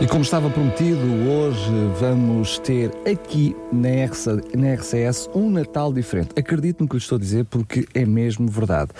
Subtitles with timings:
[0.00, 4.06] E como estava prometido, hoje vamos ter aqui na,
[4.74, 6.30] RCS um Natal diferente.
[6.38, 8.92] Acredito no que lhe estou a dizer porque é mesmo verdade.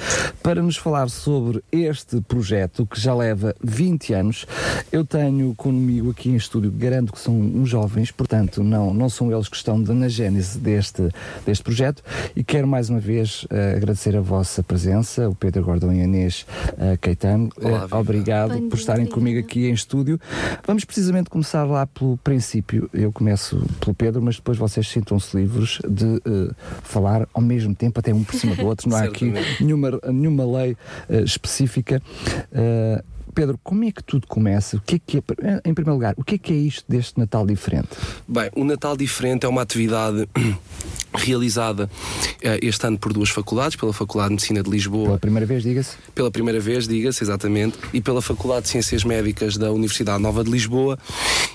[0.42, 4.46] Para nos falar sobre este projeto que já leva 20 anos,
[4.92, 9.32] eu tenho comigo aqui em estúdio, garanto que são uns jovens, portanto não, não são
[9.32, 11.08] eles que estão na gênese deste,
[11.46, 12.02] deste projeto
[12.36, 16.04] e quero mais uma vez uh, agradecer a vossa presença, o Pedro Gordão e a
[16.04, 17.48] Inês uh, Caetano.
[17.56, 20.20] Olá, uh, obrigado por estarem comigo aqui em estúdio.
[20.66, 22.90] Vamos precisamente começar lá pelo princípio.
[22.92, 26.52] Eu começo pelo Pedro, mas depois vocês sintam-se livres de uh,
[26.82, 28.90] falar ao mesmo tempo, até um por cima do outro.
[28.90, 30.72] Não há aqui nenhuma, nenhuma lei
[31.08, 32.02] uh, específica.
[32.50, 34.76] Uh, Pedro, como é que tudo começa?
[34.76, 35.22] O que é que é,
[35.64, 37.88] em primeiro lugar, o que é que é isto deste Natal diferente?
[38.26, 40.28] Bem, o Natal diferente é uma atividade
[41.14, 45.06] realizada uh, este ano por duas faculdades, pela Faculdade de Medicina de Lisboa.
[45.06, 45.96] Pela primeira vez, diga-se?
[46.14, 50.50] Pela primeira vez, diga-se, exatamente, e pela Faculdade de Ciências Médicas da Universidade Nova de
[50.50, 50.98] Lisboa.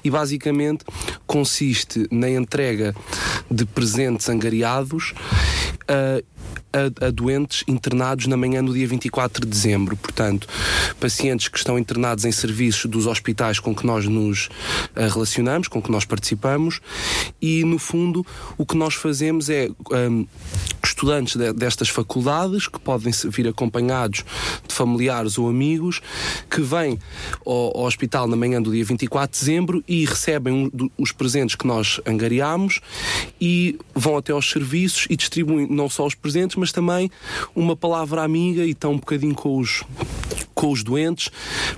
[0.03, 0.85] E basicamente
[1.25, 2.93] consiste na entrega
[3.49, 5.13] de presentes angariados.
[5.83, 6.23] Uh,
[6.73, 9.95] a, a, doentes internados na manhã do dia 24 de dezembro.
[9.97, 10.47] Portanto,
[10.99, 14.47] pacientes que estão internados em serviços dos hospitais com que nós nos
[14.95, 16.79] uh, relacionamos, com que nós participamos,
[17.41, 18.25] e no fundo
[18.57, 20.25] o que nós fazemos é um,
[20.83, 24.23] estudantes de, destas faculdades, que podem vir acompanhados
[24.67, 26.01] de familiares ou amigos,
[26.49, 26.97] que vêm
[27.45, 31.55] ao, ao hospital na manhã do dia 24 de dezembro e recebem um, os presentes
[31.55, 32.79] que nós angariamos
[33.39, 37.09] e vão até aos serviços e distribuem não só os presentes, mas também
[37.55, 39.83] uma palavra amiga e estão um bocadinho com os
[40.55, 41.29] com os doentes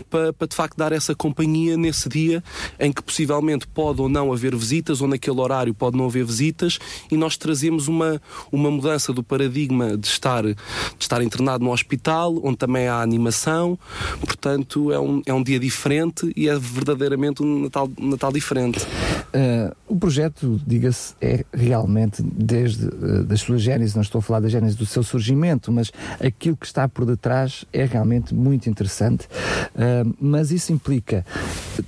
[0.10, 2.44] para, para de facto dar essa companhia nesse dia
[2.80, 6.80] em que possivelmente pode ou não haver visitas ou naquele horário pode não haver visitas
[7.12, 8.22] e nós trazemos uma,
[8.52, 10.56] uma mudança do paradigma de estar, de
[11.00, 13.78] estar internado no hospital onde também há animação.
[14.20, 18.86] Portanto é um, é um dia diferente e é verdadeiramente um Natal, Natal diferente.
[19.28, 24.40] Uh, o projeto, diga-se, é realmente desde uh, da sua gênese, não estou a falar
[24.40, 29.26] da gênese do seu surgimento, mas aquilo que está por detrás é realmente muito interessante,
[29.26, 31.26] uh, mas isso implica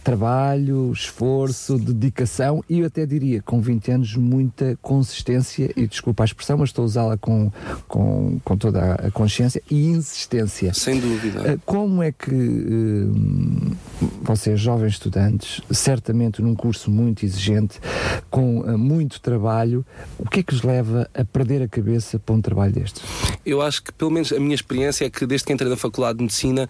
[0.03, 6.25] trabalho, esforço, dedicação e eu até diria, com 20 anos, muita consistência, e desculpa a
[6.25, 7.51] expressão, mas estou a usá-la com,
[7.87, 10.73] com, com toda a consciência, e insistência.
[10.73, 11.53] Sem dúvida.
[11.53, 13.77] Uh, como é que uh,
[14.21, 17.79] vocês, jovens estudantes, certamente num curso muito exigente,
[18.29, 19.85] com muito trabalho,
[20.17, 23.01] o que é que os leva a perder a cabeça para um trabalho destes?
[23.45, 26.17] Eu acho que, pelo menos, a minha experiência é que desde que entrei na Faculdade
[26.17, 26.68] de Medicina,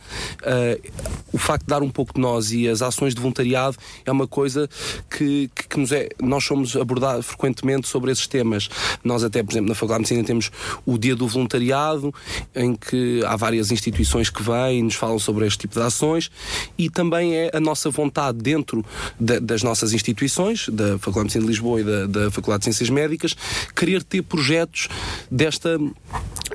[1.32, 4.28] o facto de dar um pouco de nós e as ações de voluntariado é uma
[4.28, 4.70] coisa
[5.10, 6.10] que, que, que nos é.
[6.22, 8.70] Nós somos abordados frequentemente sobre esses temas.
[9.04, 10.52] Nós, até, por exemplo, na Faculdade de Medicina temos
[10.86, 12.14] o Dia do Voluntariado,
[12.56, 16.32] em que há várias instituições que vêm e nos falam sobre este tipo de ações,
[16.78, 18.86] e também é a nossa vontade dentro
[19.20, 22.66] de, das nossas instituições, da Faculdade de Medicina de Lisboa e da, da Faculdade de
[22.66, 23.36] Ciências Médicas,
[23.76, 24.88] querer ter projetos
[25.30, 25.80] desta.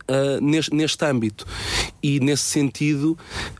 [0.06, 1.47] Uh, neste, neste âmbito.
[2.03, 3.16] E nesse sentido,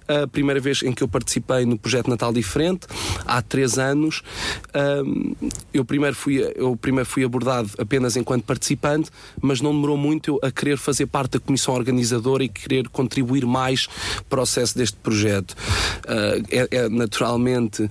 [0.07, 2.87] a primeira vez em que eu participei no projeto Natal Diferente,
[3.25, 4.23] há três anos,
[4.69, 5.37] uh,
[5.73, 9.11] eu, primeiro fui, eu primeiro fui abordado apenas enquanto participante,
[9.41, 13.47] mas não demorou muito eu a querer fazer parte da comissão organizadora e querer contribuir
[13.47, 13.89] mais
[14.29, 15.53] para o sucesso deste projeto.
[15.53, 17.89] Uh, é, é, naturalmente,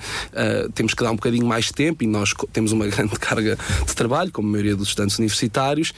[0.76, 4.32] temos que dar um bocadinho mais tempo e nós temos uma grande carga de trabalho,
[4.32, 5.94] como a maioria dos estudantes universitários,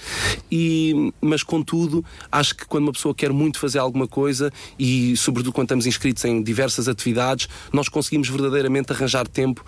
[0.51, 5.53] e, mas contudo, acho que quando uma pessoa quer muito fazer alguma coisa e, sobretudo,
[5.53, 9.63] quando estamos inscritos em diversas atividades, nós conseguimos verdadeiramente arranjar tempo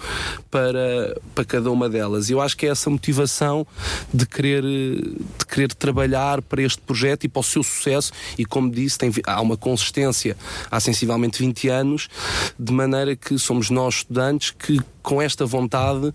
[0.49, 2.29] para, para cada uma delas.
[2.29, 3.65] E eu acho que é essa motivação
[4.13, 8.69] de querer, de querer trabalhar para este projeto e para o seu sucesso e como
[8.69, 10.37] disse, tem, há uma consistência
[10.69, 12.09] há sensivelmente 20 anos,
[12.57, 16.13] de maneira que somos nós estudantes que com esta vontade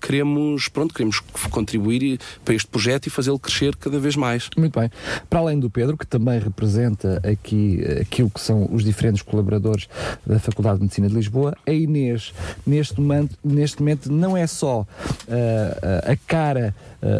[0.00, 1.18] queremos, pronto, queremos
[1.50, 4.48] contribuir para este projeto e fazê-lo crescer cada vez mais.
[4.56, 4.88] Muito bem.
[5.28, 9.88] Para além do Pedro, que também representa aqui aquilo que são os diferentes colaboradores
[10.24, 12.32] da Faculdade de Medicina de Lisboa, a Inês,
[12.64, 16.72] neste momento, neste momento não é só uh, a cara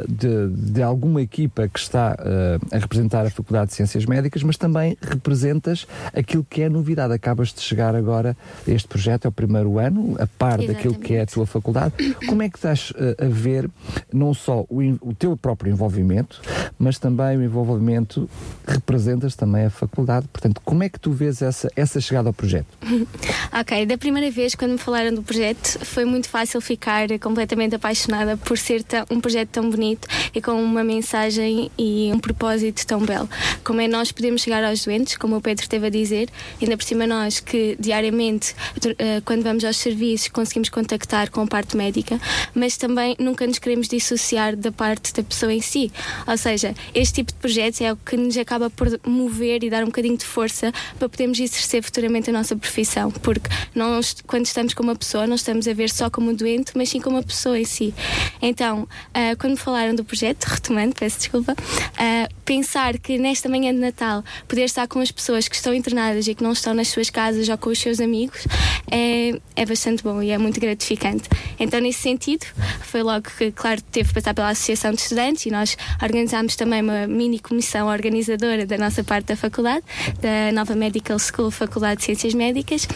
[0.09, 4.57] de, de, alguma equipa que está uh, a representar a Faculdade de Ciências Médicas, mas
[4.57, 7.13] também representas aquilo que é novidade.
[7.13, 8.37] Acabas de chegar agora
[8.67, 10.75] a este projeto, é o primeiro ano, a par Exatamente.
[10.75, 11.95] daquilo que é a tua faculdade.
[12.27, 13.71] Como é que estás uh, a ver
[14.13, 16.41] não só o, o, teu próprio envolvimento,
[16.79, 18.29] mas também o envolvimento
[18.67, 20.27] representas também a faculdade.
[20.33, 22.67] Portanto, como é que tu vês essa, essa chegada ao projeto?
[23.53, 28.37] ok, da primeira vez quando me falaram do projeto foi muito fácil ficar completamente apaixonada
[28.37, 33.29] por ser um projeto tão bonito e com uma mensagem e um propósito tão belo.
[33.65, 36.29] Como é nós podemos chegar aos doentes, como o Pedro esteve a dizer,
[36.61, 38.55] ainda por cima nós que diariamente,
[38.99, 42.20] eh, quando vamos aos serviços, conseguimos contactar com a parte médica,
[42.55, 45.93] mas também nunca nos queremos dissociar da parte da pessoa em si.
[46.26, 49.82] Ou seja, este tipo de projetos é o que nos acaba por mover e dar
[49.82, 54.75] um bocadinho de força para podermos exercer futuramente a nossa profissão, porque nós, quando estamos
[54.75, 57.23] com uma pessoa, não estamos a ver só como um doente, mas sim como uma
[57.23, 57.94] pessoa em si.
[58.41, 64.25] Então, uh, falaram do projeto, retomando, peço desculpa, uh, pensar que nesta manhã de Natal
[64.49, 67.47] poder estar com as pessoas que estão internadas e que não estão nas suas casas
[67.47, 68.47] ou com os seus amigos
[68.91, 71.29] é, é bastante bom e é muito gratificante.
[71.61, 72.47] Então, nesse sentido,
[72.81, 76.81] foi logo que, claro, teve que passar pela Associação de Estudantes e nós organizámos também
[76.81, 79.85] uma mini comissão organizadora da nossa parte da faculdade,
[80.23, 82.89] da Nova Medical School Faculdade de Ciências Médicas,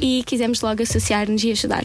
[0.00, 1.84] e quisemos logo associar-nos e ajudar.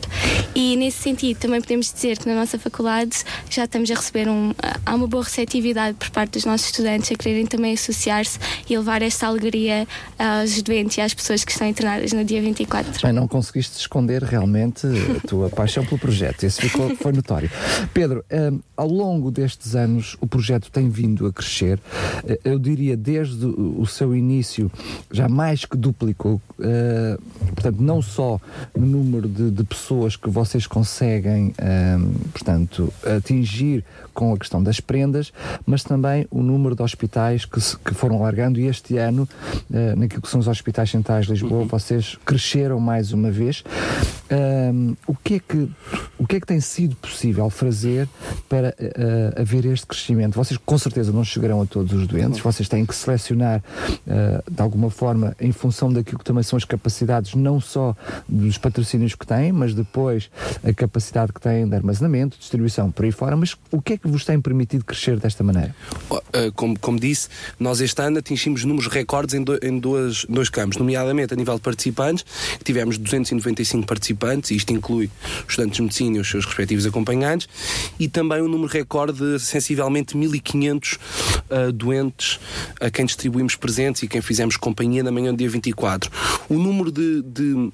[0.53, 4.53] E nesse sentido, também podemos dizer que na nossa faculdade já estamos a receber um.
[4.85, 8.37] há uma boa receptividade por parte dos nossos estudantes a quererem também associar-se
[8.69, 9.87] e levar esta alegria
[10.19, 13.01] aos doentes e às pessoas que estão internadas no dia 24.
[13.01, 17.49] Bem, não conseguiste esconder realmente a tua paixão pelo projeto, esse ficou, foi notório.
[17.93, 21.79] Pedro, um, ao longo destes anos o projeto tem vindo a crescer,
[22.27, 24.71] eh, eu diria desde o seu início
[25.11, 27.21] já mais que duplicou, uh,
[27.53, 28.39] portanto, não só
[28.75, 31.53] no número de, de pessoas que vocês conseguem,
[31.97, 33.83] um, portanto, atingir
[34.15, 35.31] com a questão das prendas,
[35.65, 39.27] mas também o número de hospitais que, se, que foram largando e este ano,
[39.69, 41.67] uh, naquilo que são os hospitais centrais de Lisboa, uhum.
[41.67, 43.63] vocês cresceram mais uma vez.
[44.31, 45.69] Um, o, que é que,
[46.17, 48.09] o que é que tem sido possível fazer
[48.49, 50.35] para uh, haver este crescimento?
[50.35, 52.51] Vocês com certeza não chegarão a todos os doentes, uhum.
[52.51, 53.61] vocês têm que selecionar
[54.07, 57.95] uh, de alguma forma em função daquilo que também são as capacidades, não só
[58.27, 60.29] dos patrocínios que têm, mas depois
[60.63, 63.35] a capacidade que têm de armazenamento, distribuição, por aí fora.
[63.35, 65.75] Mas o que é que vos tem permitido crescer desta maneira?
[66.33, 67.29] Eh, como, como disse,
[67.59, 71.55] nós este ano atingimos números recordes em, do, em dois, dois campos, nomeadamente a nível
[71.55, 72.25] de participantes,
[72.63, 75.09] tivemos 295 participantes, e isto inclui
[75.45, 77.47] os estudantes de medicina e os seus respectivos acompanhantes,
[77.99, 80.97] e também um número recorde de sensivelmente 1500 uh,
[81.49, 82.39] eh, doentes
[82.81, 86.11] a quem distribuímos presentes e quem fizemos companhia na manhã do dia 24.
[86.49, 87.71] O número de, de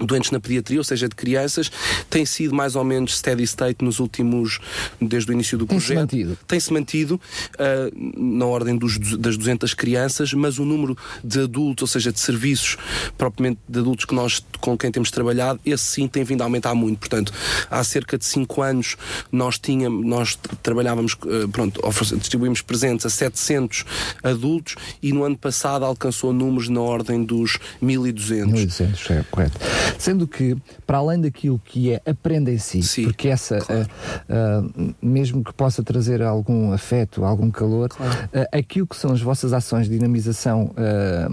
[0.00, 1.70] doentes na pediatria, ou seja, de crianças,
[2.10, 4.58] tem sido mais ou menos steady state nos últimos,
[5.00, 6.08] desde o início do projeto.
[6.08, 6.38] Tem-se mantido.
[6.46, 7.20] Tem-se mantido
[7.54, 12.20] uh, na ordem dos, das 200 crianças, mas o número de adultos, ou seja, de
[12.20, 12.76] serviços
[13.16, 16.74] propriamente de adultos que nós, com quem temos trabalhado, esse sim tem vindo a aumentar
[16.74, 16.98] muito.
[16.98, 17.32] Portanto,
[17.70, 18.96] há cerca de 5 anos
[19.30, 21.80] nós tínhamos, nós trabalhávamos, uh, pronto,
[22.18, 23.84] distribuímos presentes a 700
[24.22, 28.52] adultos e no ano passado alcançou números na ordem dos 1200.
[28.52, 29.58] 1200, é correto.
[29.98, 33.86] Sendo que, para além daquilo que é aprenda em si, Sim, porque essa, claro.
[34.28, 38.12] uh, uh, mesmo que possa trazer algum afeto, algum calor, claro.
[38.12, 40.74] uh, aquilo que são as vossas ações de dinamização,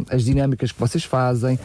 [0.10, 1.60] as dinâmicas que vocês fazem,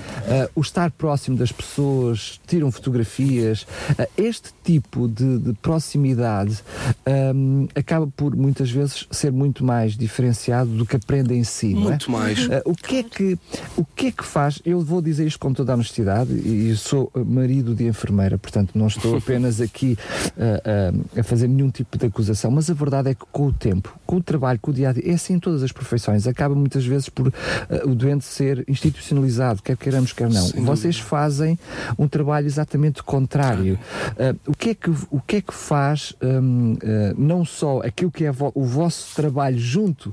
[0.55, 3.67] o estar próximo das pessoas, tiram fotografias,
[4.17, 6.63] este tipo de, de proximidade
[7.35, 11.75] um, acaba por muitas vezes ser muito mais diferenciado do que aprenda em si.
[11.75, 12.13] Muito é?
[12.13, 12.49] mais.
[12.65, 13.39] o, que é que,
[13.77, 14.61] o que é que faz?
[14.65, 18.87] Eu vou dizer isto com toda a honestidade e sou marido de enfermeira, portanto não
[18.87, 19.99] estou apenas aqui
[20.37, 23.53] uh, uh, a fazer nenhum tipo de acusação, mas a verdade é que com o
[23.53, 26.27] tempo, com o trabalho, com o dia a dia, é assim em todas as profissões,
[26.27, 27.33] acaba muitas vezes por uh,
[27.85, 30.47] o doente ser institucionalizado, quer queiramos, quer não.
[30.47, 30.65] Sim.
[30.65, 31.59] Vocês fazem
[31.99, 33.79] um trabalho exatamente contrário.
[34.47, 36.77] o, que é que, o que é que faz um,
[37.17, 40.13] não só aquilo que é vo o vosso trabalho junto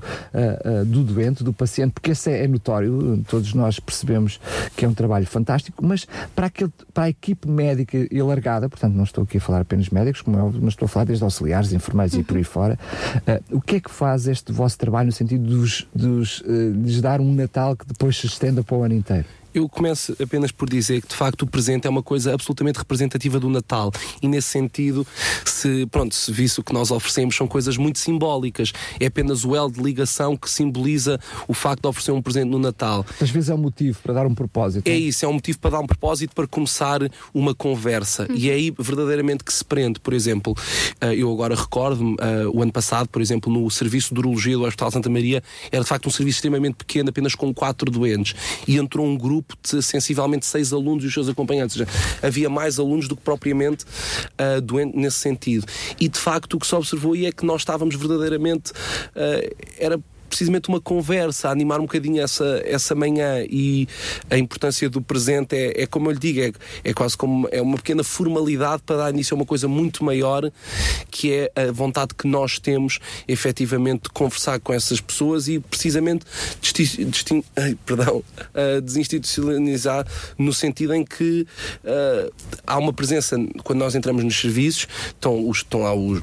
[0.86, 4.40] do doente, do paciente, porque esse é, é notório, todos nós percebemos
[4.76, 8.94] que é um trabalho fantástico, mas para aquele, para a equipe médica e alargada, portanto
[8.94, 11.22] não estou aqui a falar apenas médicos, como é óbvio, mas estou a falar desde
[11.22, 12.78] auxiliares, enfermeiros e por aí fora,
[13.16, 16.78] uh, o que é que faz este vosso trabalho no sentido dos, dos, uh, de
[16.78, 19.26] lhes dar um Natal que depois se estenda para o ano inteiro?
[19.58, 23.40] Eu começo apenas por dizer que de facto o presente é uma coisa absolutamente representativa
[23.40, 25.06] do Natal e nesse sentido,
[25.44, 29.56] se pronto, se visse o que nós oferecemos são coisas muito simbólicas, é apenas o
[29.56, 33.04] L de ligação que simboliza o facto de oferecer um presente no Natal.
[33.20, 34.86] Às vezes é um motivo para dar um propósito.
[34.86, 37.00] É isso, é um motivo para dar um propósito para começar
[37.32, 38.36] uma conversa uhum.
[38.36, 40.00] e é aí verdadeiramente que se prende.
[40.00, 40.54] Por exemplo,
[41.00, 44.64] eh, eu agora recordo-me, eh, o ano passado, por exemplo, no serviço de urologia do
[44.64, 48.34] Hospital Santa Maria, era de facto um serviço extremamente pequeno, apenas com quatro doentes,
[48.66, 51.78] e entrou um grupo grupo de sensivelmente seis alunos e os seus acompanhantes.
[51.78, 55.66] Ou seja, havia mais alunos do que propriamente uh, doente nesse sentido.
[56.00, 58.72] E de facto o que se observou aí é que nós estávamos verdadeiramente.
[58.72, 63.44] Uh, era precisamente uma conversa, a animar um bocadinho essa, essa manhã.
[63.48, 63.88] E
[64.30, 66.52] a importância do presente é, é como eu lhe digo, é,
[66.84, 70.50] é quase como é uma pequena formalidade para dar início a uma coisa muito maior
[71.10, 76.26] que é a vontade que nós temos efetivamente de conversar com essas pessoas e precisamente
[76.60, 80.06] distin, ai, perdão, uh, desinstitucionalizar
[80.38, 81.46] no sentido em que
[81.84, 82.32] uh,
[82.66, 86.22] há uma presença quando nós entramos nos serviços, estão, os, estão lá os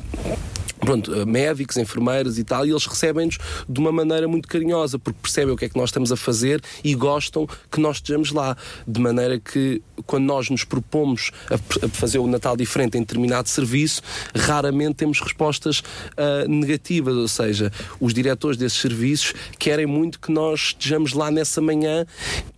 [0.79, 5.53] pronto, médicos, enfermeiras e tal, e eles recebem-nos de uma maneira muito carinhosa, porque percebem
[5.53, 8.57] o que é que nós estamos a fazer e gostam que nós estejamos lá.
[8.87, 13.47] De maneira que, quando nós nos propomos a, a fazer o Natal diferente em determinado
[13.47, 14.01] serviço,
[14.35, 20.59] raramente temos respostas uh, negativas, ou seja, os diretores desses serviços querem muito que nós
[20.59, 22.05] estejamos lá nessa manhã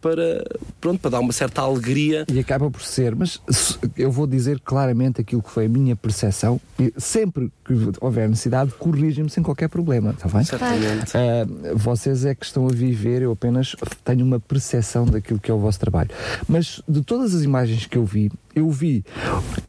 [0.01, 0.43] para,
[0.79, 2.25] pronto, para dar uma certa alegria.
[2.31, 3.39] E acaba por ser, mas
[3.97, 6.59] eu vou dizer claramente aquilo que foi a minha percepção,
[6.97, 10.43] sempre que houver necessidade, corrigem-me sem qualquer problema, está bem?
[10.43, 11.17] Certamente.
[11.25, 15.53] Uh, vocês é que estão a viver, eu apenas tenho uma percepção daquilo que é
[15.53, 16.09] o vosso trabalho.
[16.47, 19.03] Mas de todas as imagens que eu vi, eu vi,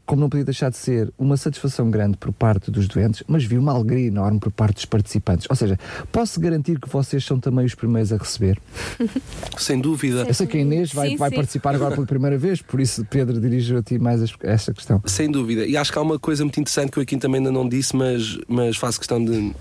[0.05, 3.57] como não podia deixar de ser, uma satisfação grande por parte dos doentes, mas vi
[3.57, 5.45] uma alegria enorme por parte dos participantes.
[5.49, 5.77] Ou seja,
[6.11, 8.59] posso garantir que vocês são também os primeiros a receber?
[9.57, 10.23] Sem dúvida.
[10.27, 11.35] Eu sei que a Inês vai, sim, vai sim.
[11.35, 15.01] participar agora pela primeira vez, por isso, Pedro, dirijo a ti mais esta questão.
[15.05, 15.65] Sem dúvida.
[15.65, 17.95] E acho que há uma coisa muito interessante que eu aqui também ainda não disse,
[17.95, 19.53] mas, mas faço questão de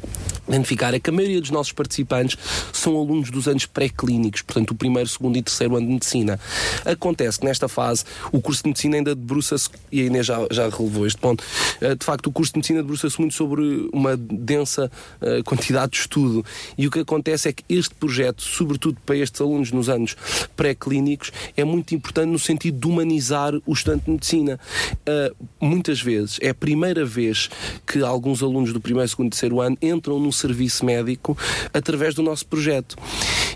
[0.49, 2.38] identificar: é que a maioria dos nossos participantes
[2.73, 6.38] são alunos dos anos pré-clínicos, portanto, o primeiro, segundo e terceiro ano de medicina.
[6.85, 10.68] Acontece que nesta fase o curso de medicina ainda debruça-se, e a Inês já, já
[10.68, 11.42] relevou este ponto,
[11.80, 15.99] eh, de facto o curso de medicina debruça-se muito sobre uma densa uh, quantidade de
[15.99, 16.44] estudo.
[16.76, 20.16] E o que acontece é que este projeto, sobretudo para estes alunos nos anos
[20.54, 24.61] pré-clínicos, é muito importante no sentido de humanizar o estudante de medicina.
[25.08, 27.49] Uh, muitas vezes, é a primeira vez
[27.87, 31.37] que alguns alunos do primeiro, segundo e terceiro ano entram num serviço médico
[31.73, 32.96] através do nosso projeto.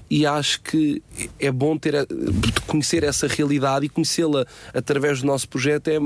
[0.08, 1.00] E acho que
[1.38, 1.94] é bom ter,
[2.66, 5.98] conhecer essa realidade e conhecê-la através do nosso projeto é,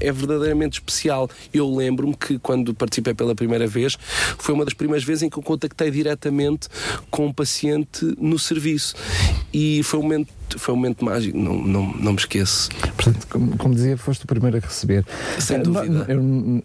[0.00, 1.28] é verdadeiramente especial.
[1.52, 3.98] Eu lembro-me que quando participei pela primeira vez,
[4.38, 6.68] foi uma das primeiras vezes em que eu contactei diretamente
[7.10, 8.94] com um paciente no serviço.
[9.52, 12.68] E foi um momento foi um momento mágico, não, não, não me esqueço.
[12.96, 15.04] Portanto, como, como dizia, foste o primeiro a receber.
[15.38, 16.06] Sem uh, dúvida.
[16.08, 16.22] Eu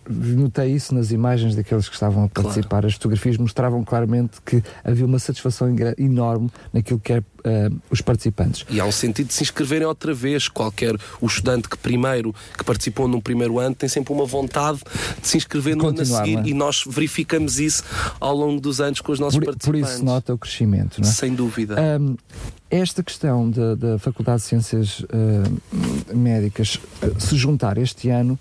[0.08, 2.70] notei isso nas imagens daqueles que estavam a participar.
[2.70, 2.88] Claro.
[2.88, 8.66] As fotografias mostravam claramente que havia uma satisfação enorme naquilo que é uh, os participantes.
[8.70, 10.48] E há um sentido de se inscreverem outra vez.
[10.48, 12.27] Qualquer o estudante que primeiro
[12.58, 14.80] que participou num primeiro ano tem sempre uma vontade
[15.22, 16.44] de se inscrever no ano a seguir é?
[16.46, 17.84] e nós verificamos isso
[18.20, 19.90] ao longo dos anos com os nossos por, participantes.
[19.90, 21.12] Por isso nota o crescimento, não é?
[21.12, 21.76] Sem dúvida.
[22.00, 22.16] Um,
[22.70, 28.38] esta questão da Faculdade de Ciências uh, Médicas uh, se juntar este ano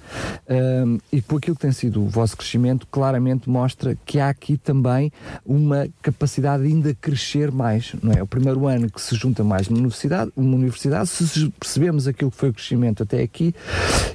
[0.49, 4.57] uh, e com aquilo que tem sido o vosso crescimento, claramente mostra que há aqui
[4.57, 5.13] também
[5.45, 8.23] uma capacidade de ainda crescer mais, não é?
[8.23, 12.37] O primeiro ano que se junta mais numa universidade, uma universidade se percebemos aquilo que
[12.37, 13.55] foi o crescimento até aqui,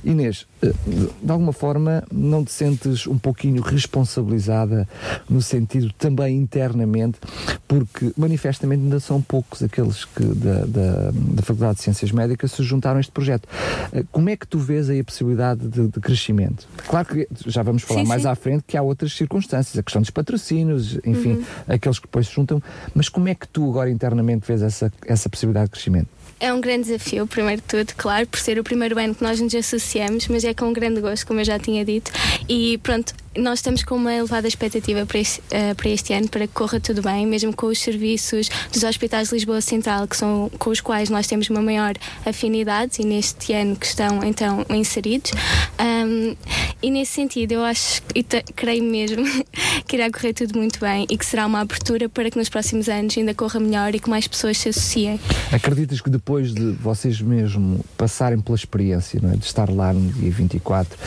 [0.03, 4.87] Inês, de alguma forma não te sentes um pouquinho responsabilizada
[5.29, 7.19] no sentido também internamente,
[7.67, 12.63] porque manifestamente ainda são poucos aqueles que da, da, da Faculdade de Ciências Médicas se
[12.63, 13.47] juntaram a este projeto.
[13.93, 16.67] Eh, como é que tu vês aí a possibilidade de, de crescimento?
[16.87, 18.27] Claro que já vamos falar sim, mais sim.
[18.27, 21.43] à frente que há outras circunstâncias, a questão dos patrocínios, enfim, uhum.
[21.67, 22.61] aqueles que depois se juntam,
[22.93, 26.07] mas como é que tu agora internamente vês essa, essa possibilidade de crescimento?
[26.39, 29.39] É um grande desafio, primeiro de tudo, claro, por ser o primeiro ano que nós
[29.39, 32.11] nos associamos, mas é com um grande gosto, como eu já tinha dito.
[32.49, 36.47] E pronto, nós estamos com uma elevada expectativa para este, uh, para este ano, para
[36.47, 40.51] que corra tudo bem, mesmo com os serviços dos hospitais de Lisboa Central, que são
[40.59, 41.93] com os quais nós temos uma maior
[42.25, 45.31] afinidade e neste ano que estão então inseridos.
[45.79, 46.35] Um,
[46.83, 48.23] e nesse sentido, eu acho e
[48.55, 49.23] creio mesmo
[49.87, 52.89] que irá correr tudo muito bem e que será uma abertura para que nos próximos
[52.89, 55.19] anos ainda corra melhor e que mais pessoas se associem.
[55.51, 59.37] Acreditas que depois de vocês mesmo passarem pela experiência, é?
[59.37, 60.97] de estar lá no dia 24,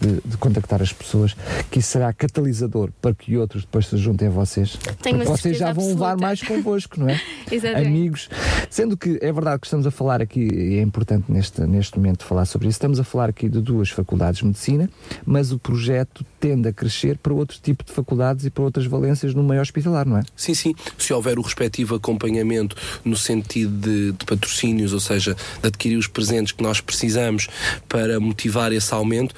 [0.00, 1.34] de, de contactar as pessoas,
[1.74, 4.78] que isso será catalisador para que outros depois se juntem a vocês?
[5.02, 7.20] Tenho Porque vocês já vão levar mais convosco, não é?
[7.50, 7.88] Exatamente.
[7.88, 8.28] Amigos.
[8.70, 12.24] Sendo que é verdade que estamos a falar aqui, e é importante neste, neste momento
[12.24, 14.88] falar sobre isso, estamos a falar aqui de duas faculdades de medicina,
[15.26, 19.32] mas o projeto tende a crescer para outro tipo de faculdades e para outras valências
[19.32, 20.22] no meio hospitalar, não é?
[20.36, 20.74] Sim, sim.
[20.98, 26.06] Se houver o respectivo acompanhamento no sentido de, de patrocínios, ou seja, de adquirir os
[26.06, 27.48] presentes que nós precisamos
[27.88, 29.34] para motivar esse aumento,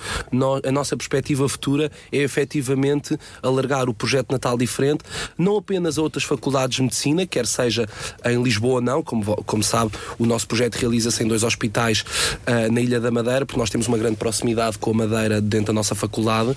[0.65, 5.05] a nossa perspectiva futura é efetivamente alargar o projeto Natal Diferente
[5.39, 7.89] não apenas a outras faculdades de medicina, quer seja
[8.25, 12.05] em Lisboa ou não, como, como sabe, o nosso projeto realiza-se em dois hospitais
[12.45, 15.67] ah, na Ilha da Madeira, porque nós temos uma grande proximidade com a Madeira dentro
[15.67, 16.57] da nossa faculdade.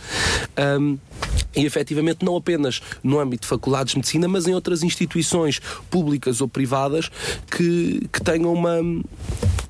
[0.58, 1.02] Um,
[1.56, 6.42] e efetivamente não apenas no âmbito de faculdades de medicina, mas em outras instituições públicas
[6.42, 7.10] ou privadas
[7.50, 8.78] que, que tenham uma.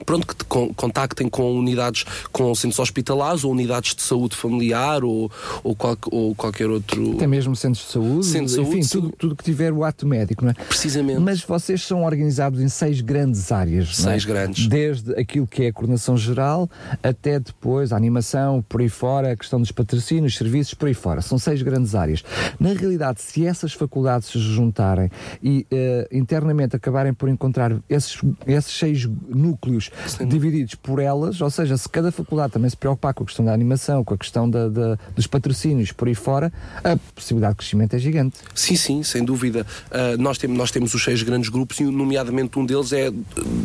[0.06, 5.04] Pronto, que te con- contactem com unidades, com centros hospitalares ou unidades de saúde familiar
[5.04, 5.32] ou,
[5.64, 7.12] ou, qual- ou qualquer outro.
[7.14, 9.14] Até mesmo centros de saúde, Centros de enfim, saúde, tudo, sim.
[9.20, 10.54] tudo que tiver o ato médico, não é?
[10.56, 11.20] Precisamente.
[11.20, 14.12] Mas vocês são organizados em seis grandes áreas, não é?
[14.14, 14.66] Seis grandes.
[14.68, 16.68] Desde aquilo que é a coordenação geral
[17.04, 21.22] até depois a animação, por aí fora, a questão dos patrocínios, serviços, por aí fora.
[21.22, 22.24] São seis grandes áreas.
[22.60, 25.10] Na realidade, se essas faculdades se juntarem
[25.44, 29.90] e eh, internamente acabarem por encontrar esses, esses seis núcleos
[30.28, 33.54] divididos por elas, ou seja, se cada faculdade também se preocupar com a questão da
[33.54, 36.52] animação, com a questão da, da- dos patrocínios, por aí fora,
[36.84, 38.38] a possibilidade de crescimento é gigante.
[38.56, 39.66] Sim, sim, sem dúvida.
[39.92, 43.12] Ah, nós, temos, nós temos os seis grandes grupos e, nomeadamente, um deles é eh,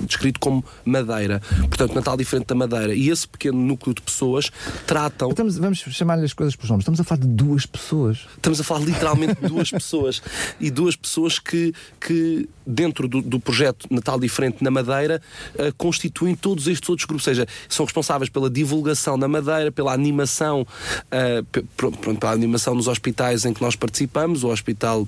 [0.06, 1.40] descrito como Madeira.
[1.68, 2.94] Portanto, Natal diferente da Madeira.
[2.94, 4.50] E esse pequeno núcleo de pessoas
[4.86, 5.30] tratam.
[5.30, 6.82] Estamos, vamos chamar-lhe as coisas pelos nomes.
[6.82, 7.93] Estamos a falar de duas pessoas.
[8.36, 10.22] Estamos a falar literalmente de duas pessoas.
[10.60, 15.20] E duas pessoas que, que dentro do, do projeto Natal Diferente na Madeira,
[15.58, 19.92] eh, constituem todos estes outros grupos, ou seja, são responsáveis pela divulgação na Madeira, pela
[19.92, 20.66] animação,
[21.10, 25.06] eh, pe- pr- pronto, pela animação nos hospitais em que nós participamos, o Hospital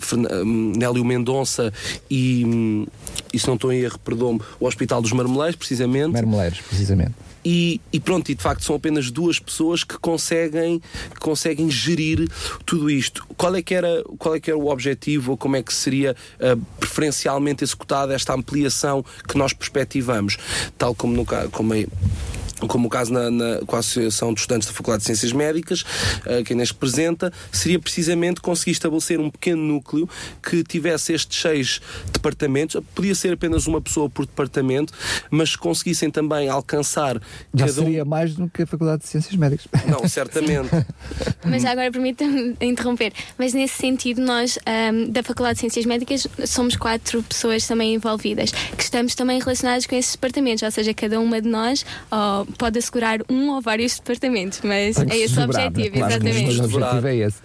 [0.00, 1.72] Fernan- hum, Nélio Mendonça
[2.10, 2.86] e, hum,
[3.32, 6.12] e se não estou em erro, perdão o Hospital dos Marmeleiros, precisamente.
[6.12, 7.14] Marmeleiros, precisamente.
[7.44, 12.28] E, e pronto, e de facto são apenas duas pessoas que conseguem, que conseguem gerir
[12.66, 13.24] tudo isto.
[13.36, 16.16] Qual é, que era, qual é que era o objetivo ou como é que seria
[16.40, 20.36] ah, preferencialmente executada esta ampliação que nós perspectivamos?
[20.76, 21.86] Tal como, no, como é,
[22.66, 25.82] como o caso na, na- com a Associação de Estudantes da Faculdade de Ciências Médicas,
[25.82, 30.08] uh, que Inês representa, seria precisamente conseguir estabelecer um pequeno núcleo
[30.42, 31.80] que tivesse estes seis
[32.12, 34.92] departamentos, podia ser apenas uma pessoa por departamento,
[35.30, 37.20] mas conseguissem também alcançar
[37.54, 39.66] Já cada um- seria mais do que a Faculdade de Ciências Médicas.
[39.86, 40.68] Não, certamente.
[41.44, 43.12] Mas agora permita-me interromper.
[43.38, 48.50] Mas nesse sentido, nós ahm, da Faculdade de Ciências Médicas somos quatro pessoas também envolvidas,
[48.50, 52.78] que estamos também relacionadas com esses departamentos, ou seja, cada uma de nós ó, pode
[52.78, 55.98] assegurar um ou vários departamentos, mas é se esse o objetivo, né?
[55.98, 56.46] Claro, exatamente.
[56.46, 57.38] mas o objetivo é esse.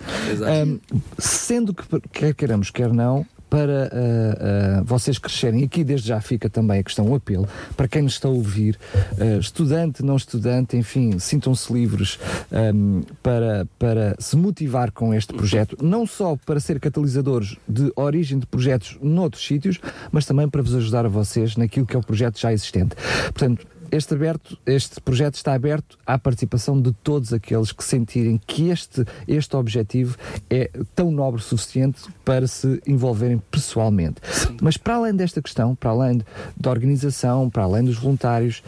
[0.43, 0.79] Ahm,
[1.17, 6.49] sendo que, quer queiramos, quer não, para ah, ah, vocês crescerem, aqui desde já fica
[6.49, 10.75] também a questão, o apelo, para quem nos está a ouvir, ah, estudante, não estudante,
[10.75, 12.17] enfim, sintam-se livres
[12.51, 18.39] ahm, para, para se motivar com este projeto, não só para ser catalisadores de origem
[18.39, 19.79] de projetos noutros sítios,
[20.11, 22.95] mas também para vos ajudar a vocês naquilo que é o projeto já existente.
[23.25, 28.69] Portanto, este, aberto, este projeto está aberto à participação de todos aqueles que sentirem que
[28.69, 30.17] este, este objetivo
[30.49, 34.15] é tão nobre o suficiente para se envolverem pessoalmente.
[34.61, 36.21] Mas para além desta questão, para além
[36.57, 38.63] da organização, para além dos voluntários,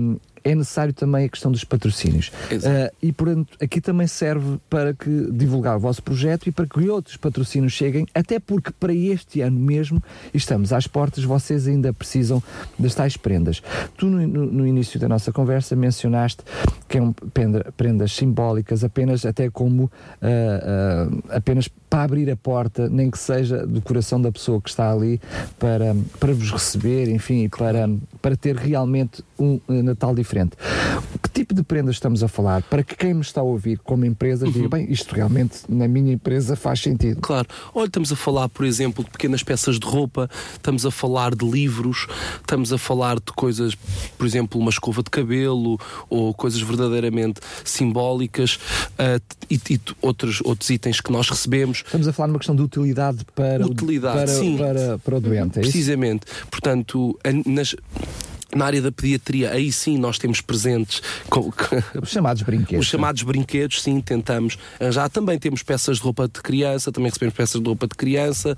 [0.00, 0.16] hum,
[0.46, 2.30] é necessário também a questão dos patrocínios.
[2.64, 6.88] Ah, e, portanto, aqui também serve para que divulgar o vosso projeto e para que
[6.88, 12.42] outros patrocínios cheguem, até porque para este ano mesmo estamos às portas, vocês ainda precisam
[12.78, 13.62] das tais prendas.
[13.96, 16.42] Tu, no, no- início da nossa conversa, mencionaste
[16.88, 19.90] que eram prenda- prendas simbólicas, apenas até como
[20.22, 20.26] ah,
[21.30, 24.92] ah, apenas para abrir a porta, nem que seja do coração da pessoa que está
[24.92, 25.18] ali
[25.58, 27.88] para, para vos receber, enfim, para,
[28.20, 30.58] para ter realmente um eh, Natal diferente.
[31.22, 32.62] Que tipo de prendas estamos a falar?
[32.64, 36.12] Para que quem me está a ouvir como empresa diga, bem, isto realmente na minha
[36.12, 37.18] empresa faz sentido.
[37.22, 37.48] Claro.
[37.74, 41.48] Olha, estamos a falar, por exemplo, de pequenas peças de roupa, estamos a falar de
[41.48, 42.06] livros,
[42.40, 43.74] estamos a falar de coisas,
[44.18, 45.78] por exemplo, uma escova de cabelo
[46.10, 48.58] ou coisas verdadeiramente simbólicas
[48.98, 49.18] ah,
[49.50, 51.85] e, e outros, outros itens que nós recebemos.
[51.86, 54.56] Estamos a falar numa questão de utilidade para, o- Utilidade, para, sim.
[54.58, 55.70] para, para o doente, é isso?
[55.70, 56.26] Precisamente.
[56.50, 57.74] Portanto, a- nas-
[58.56, 61.52] na área da pediatria, aí sim nós temos presentes com-
[62.00, 62.84] Os chamados brinquedos.
[62.84, 65.08] os chamados brinquedos, sim, tentamos arranjar.
[65.08, 68.56] Também temos peças de roupa de criança, também recebemos peças de roupa de criança.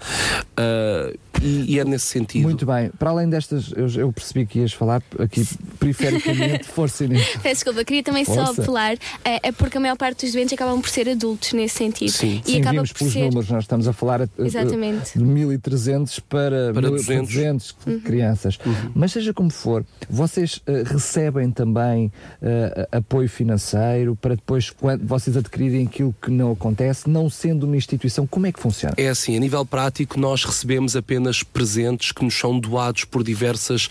[0.57, 2.43] ah, e, e, é nesse sentido.
[2.43, 2.91] Muito bem.
[2.99, 5.47] Para além destas, eu, eu percebi que ias falar aqui
[5.79, 7.29] perifericamente, força Inês.
[7.43, 8.55] Peço desculpa, queria também força.
[8.55, 11.77] só apelar, é, é, porque a maior parte dos doentes acabam por ser adultos nesse
[11.77, 12.11] sentido.
[12.11, 13.21] Sim, e Sim acaba vimos por pelos ser...
[13.21, 15.19] números, nós estamos a falar uh, Exatamente.
[15.19, 18.01] de 1.300 para, para 1.200 uhum.
[18.01, 18.59] crianças.
[18.65, 18.91] Uhum.
[18.95, 25.37] Mas seja como for, vocês uh, recebem também uh, apoio financeiro para depois, quando vocês
[25.37, 28.95] adquirirem aquilo que não acontece, não sendo uma instituição, como é que funciona?
[28.97, 33.89] É assim, a nível prático, nós recebemos apenas presentes que nos são doados por diversas,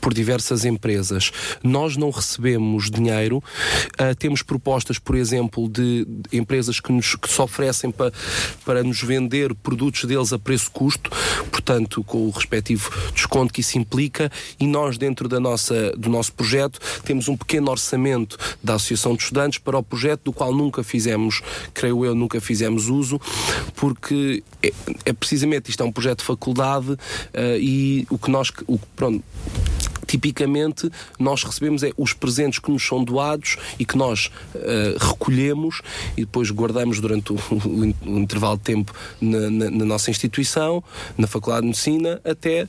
[0.00, 1.30] por diversas empresas.
[1.62, 7.40] Nós não recebemos dinheiro, uh, temos propostas, por exemplo, de, empresas que, nos, que se
[7.40, 8.12] oferecem para,
[8.64, 11.10] para nos vender produtos deles a preço-custo,
[11.50, 16.32] portanto, com o respectivo desconto que isso implica, e nós, dentro da nossa, do nosso
[16.32, 20.82] projeto, temos um pequeno orçamento da Associação de Estudantes para o projeto, do qual nunca
[20.82, 21.42] fizemos,
[21.74, 23.20] creio eu, nunca fizemos uso,
[23.76, 24.72] porque é,
[25.04, 26.98] é precisamente isto é um projeto de faculdade uh,
[27.60, 29.22] e o que nós, o, pronto,
[30.08, 35.82] tipicamente nós recebemos é os presentes que nos são doados e que nós uh, recolhemos
[36.16, 40.82] e depois guardamos durante o, o, o intervalo de tempo na, na, na, nossa instituição,
[41.16, 42.66] na Faculdade de Medicina, até,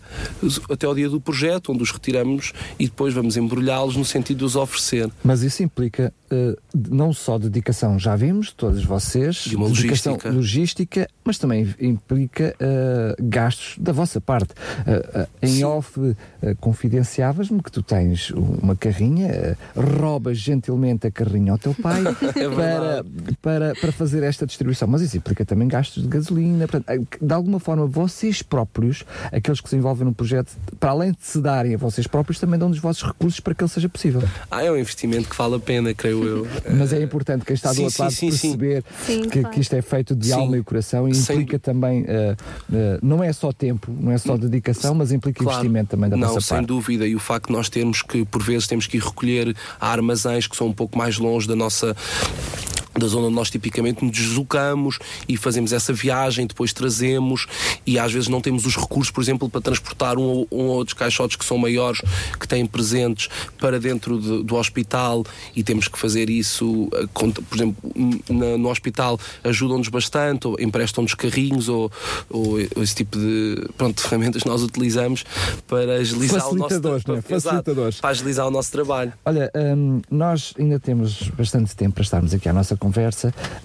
[0.69, 4.45] até ao dia do projeto, onde os retiramos e depois vamos embrulhá-los no sentido de
[4.45, 5.09] os oferecer.
[5.23, 10.31] Mas isso implica uh, não só dedicação, já vimos, todos vocês, e uma dedicação logística.
[10.31, 14.53] logística, mas também implica uh, gastos da vossa parte.
[15.41, 15.63] em Sim.
[15.63, 15.99] off,
[16.59, 22.01] confidencial confiavas-me que tu tens uma carrinha, roubas gentilmente a carrinha ao teu pai
[22.35, 23.05] é para,
[23.41, 24.87] para, para fazer esta distribuição.
[24.87, 26.67] Mas isso implica também gastos de gasolina.
[26.67, 31.17] Portanto, de alguma forma, vocês próprios, aqueles que se envolvem no projeto, para além de
[31.21, 34.21] se darem a vocês próprios, também dão dos vossos recursos para que ele seja possível.
[34.49, 36.47] Ah, é um investimento que vale a pena, creio eu.
[36.77, 39.21] Mas é importante que está do sim, outro lado sim, perceber sim.
[39.23, 39.49] que, claro.
[39.53, 41.59] que, isto é feito de alma e coração e implica Sem...
[41.59, 42.05] também, uh,
[42.69, 45.59] uh, não é só tempo, não é só dedicação, mas implica claro.
[45.59, 46.51] investimento também da não, nossa parte.
[46.51, 47.07] Não, sem dúvida.
[47.07, 50.47] E o facto de nós termos que, por vezes, temos que ir recolher a armazéns
[50.47, 51.95] que são um pouco mais longe da nossa
[52.99, 57.47] da zona onde nós tipicamente nos deslocamos e fazemos essa viagem, depois trazemos
[57.85, 60.77] e às vezes não temos os recursos, por exemplo, para transportar um ou, um ou
[60.77, 62.01] outros caixotes que são maiores,
[62.39, 67.55] que têm presentes para dentro de, do hospital e temos que fazer isso, eh, por
[67.55, 67.75] exemplo,
[68.29, 71.91] na, no hospital ajudam-nos bastante, ou emprestam-nos carrinhos ou,
[72.29, 75.23] ou, esse tipo de pronto, ferramentas nós utilizamos
[75.67, 77.21] para agilizar o nosso né?
[77.21, 77.99] Facilitadores.
[77.99, 79.13] para agilizar o nosso trabalho.
[79.25, 82.88] Olha, hum, nós ainda temos bastante tempo para estarmos aqui à nossa conversa.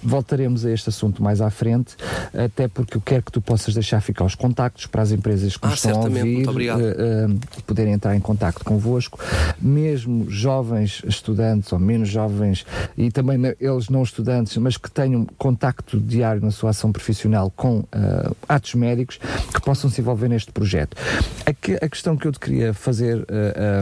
[0.03, 1.95] Voltaremos a este assunto mais à frente,
[2.33, 5.65] até porque eu quero que tu possas deixar ficar os contactos para as empresas que
[5.65, 9.19] ah, nos estão a ouvir, uh, uh, poderem entrar em contacto convosco,
[9.59, 12.65] mesmo jovens estudantes ou menos jovens
[12.97, 17.79] e também eles não estudantes, mas que tenham contacto diário na sua ação profissional com
[17.79, 19.19] uh, atos médicos,
[19.53, 20.95] que possam se envolver neste projeto.
[21.45, 23.25] A, que, a questão que eu te queria fazer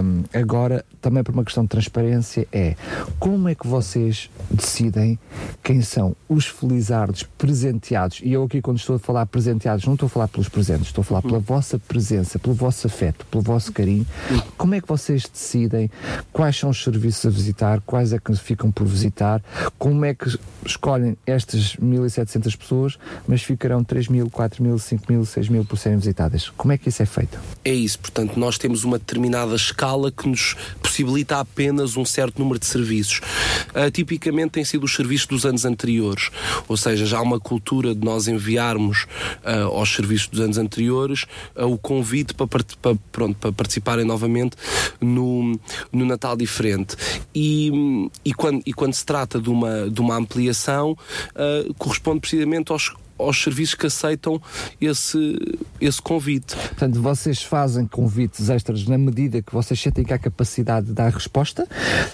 [0.03, 2.75] um, agora, também por uma questão de transparência, é
[3.19, 5.19] como é que vocês decidem
[5.63, 8.19] quem são os felizardos presenteados.
[8.23, 11.01] E eu aqui, quando estou a falar presenteados, não estou a falar pelos presentes, estou
[11.01, 14.05] a falar pela vossa presença, pelo vosso afeto, pelo vosso carinho.
[14.57, 15.89] Como é que vocês decidem
[16.31, 19.41] quais são os serviços a visitar, quais é que ficam por visitar,
[19.77, 25.97] como é que escolhem estas 1.700 pessoas, mas ficarão 3.000, 4.000, 5.000, 6.000 por serem
[25.97, 26.49] visitadas.
[26.55, 27.39] Como é que isso é feito?
[27.63, 32.59] É isso, portanto, nós temos uma determinada escala que nos possibilita apenas um certo número
[32.59, 33.21] de serviços.
[33.69, 36.29] Uh, tipicamente tem sido os serviços dos anos anteriores,
[36.67, 39.03] ou seja, já há uma cultura de nós enviarmos
[39.43, 44.55] uh, aos serviços dos anos anteriores uh, o convite para, para, pronto, para participarem novamente
[44.99, 45.59] no,
[45.91, 46.95] no Natal diferente.
[47.33, 52.71] E, e, quando, e quando se trata de uma, de uma ampliação, uh, corresponde precisamente
[52.71, 54.41] aos, aos serviços que aceitam
[54.79, 55.37] esse,
[55.79, 56.55] esse convite.
[56.55, 61.09] Portanto, vocês fazem convites extras na medida que vocês sentem que há capacidade de dar
[61.09, 61.67] resposta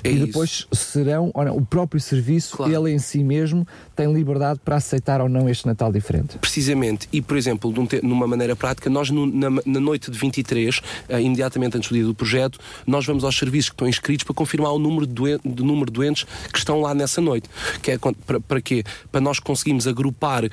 [0.03, 0.91] é e depois isso.
[0.91, 2.71] serão, olha, o próprio serviço, claro.
[2.71, 6.38] ele em si mesmo, tem liberdade para aceitar ou não este Natal diferente.
[6.38, 7.07] Precisamente.
[7.12, 11.21] E, por exemplo, numa maneira prática, nós no, na, na, noite de 23, uh, eh,
[11.21, 14.71] imediatamente antes do dia do projeto, nós vamos aos serviços que estão inscritos para confirmar
[14.71, 17.49] o número de, doen de número de doentes que estão lá nessa noite.
[17.81, 18.83] Que é para, para quê?
[19.12, 20.43] Para nós conseguirmos agrupar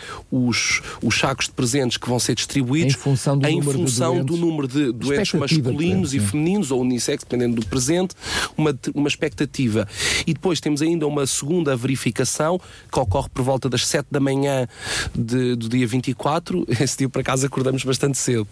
[0.44, 4.16] os, os sacos de presentes que vão ser distribuídos em função do, em número, função
[4.20, 8.14] de do número de doentes masculinos e femininos ou unissex, dependendo do presente,
[8.56, 9.88] uma, uma expectativa.
[10.26, 14.66] E depois temos ainda uma segunda verificação que ocorre por volta das 7 da manhã
[15.14, 16.66] de, do dia 24.
[16.80, 18.46] Esse dia, por acaso, acordamos bastante cedo.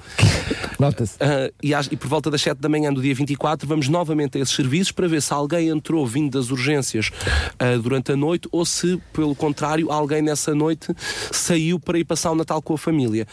[0.78, 1.14] Nota-se.
[1.16, 4.40] Uh, e, e, por volta das 7 da manhã do dia 24, vamos novamente a
[4.40, 7.10] esses serviços para ver se alguém entrou vindo das urgências
[7.54, 10.94] uh, durante a noite ou se, pelo contrário, alguém nessa noite
[11.30, 13.26] saiu saiu para ir passar o Natal com a família.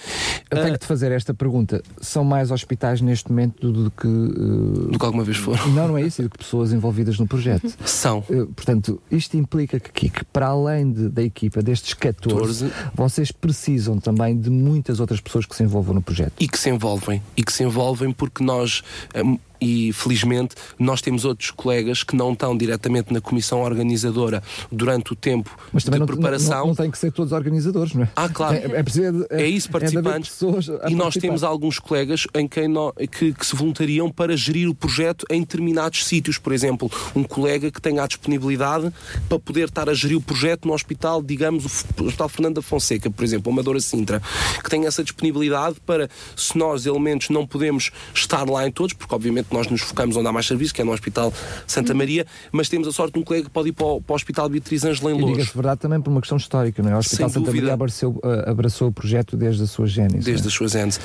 [0.49, 1.82] Eu tenho Ah, que te fazer esta pergunta.
[2.01, 4.08] São mais hospitais neste momento do que.
[4.08, 5.65] uh, do que alguma vez foram.
[5.71, 7.73] Não, não é isso, do que pessoas envolvidas no projeto.
[7.86, 8.19] São.
[8.30, 13.32] Uh, Portanto, isto implica que, que para além de- da equipa destes 14, 14, vocês
[13.32, 16.34] precisam também de muitas outras pessoas que se envolvam no projeto.
[16.39, 18.84] e que se envolvem e que se envolvem porque nós
[19.15, 25.13] hum, e felizmente nós temos outros colegas que não estão diretamente na comissão organizadora durante
[25.13, 28.04] o tempo Mas também de não, preparação não, não tem que ser todos organizadores, não
[28.04, 28.10] é?
[28.15, 28.56] Ah, claro.
[28.56, 29.26] É, é preciso.
[29.30, 30.41] é isso, de haver participantes.
[30.89, 32.71] e nós temos alguns colegas em quem
[33.12, 36.38] que, que se voluntariam para gerir o projeto em determinados sítios.
[36.38, 38.91] Por exemplo, um colega que tenha a disponibilidade
[39.28, 41.65] para poder estar a gerir o projeto no hospital, digamos,
[41.97, 44.21] o Hospital Fernando da Fonseca, por exemplo, Amadora Sintra,
[44.63, 49.13] que tenha essa disponibilidade para, se nós, elementos, não podemos estar lá em todos, porque
[49.13, 51.34] obviamente nós nos focamos onde há mais serviço, que é no Hospital
[51.68, 54.14] Santa Maria, mas temos a sorte de um colega que pode ir para o, para
[54.14, 55.38] o Hospital Beatriz Ângela em E Louros.
[55.38, 56.96] diga-se verdade também por uma questão histórica, não é?
[56.96, 57.62] O Hospital Sem Santa dúvida.
[57.64, 60.26] Maria abraçou, uh, abraçou o projeto desde a sua gênese.
[60.26, 61.00] Desde não as suas ends.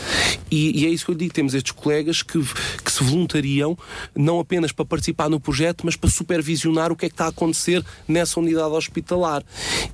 [0.50, 2.38] E, e é isso que eu digo: temos estes colegas que,
[2.84, 3.76] que se voluntariam
[4.14, 7.28] não apenas para participar no projeto, mas para supervisionar o que é que está a
[7.28, 9.42] acontecer nessa unidade hospitalar.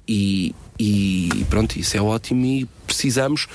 [0.07, 3.49] E, e pronto, isso é ótimo e precisamos,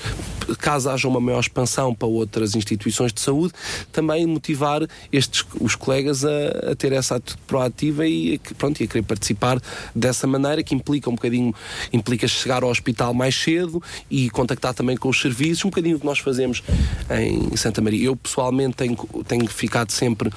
[0.58, 3.54] caso haja uma maior expansão para outras instituições de saúde,
[3.92, 8.86] também motivar estes, os colegas a, a ter essa atitude proativa e, pronto, e a
[8.86, 9.60] querer participar
[9.94, 11.54] dessa maneira, que implica um bocadinho,
[11.92, 16.00] implica chegar ao hospital mais cedo e contactar também com os serviços, um bocadinho o
[16.00, 16.62] que nós fazemos
[17.10, 18.06] em Santa Maria.
[18.06, 18.96] Eu pessoalmente tenho,
[19.26, 20.30] tenho ficado sempre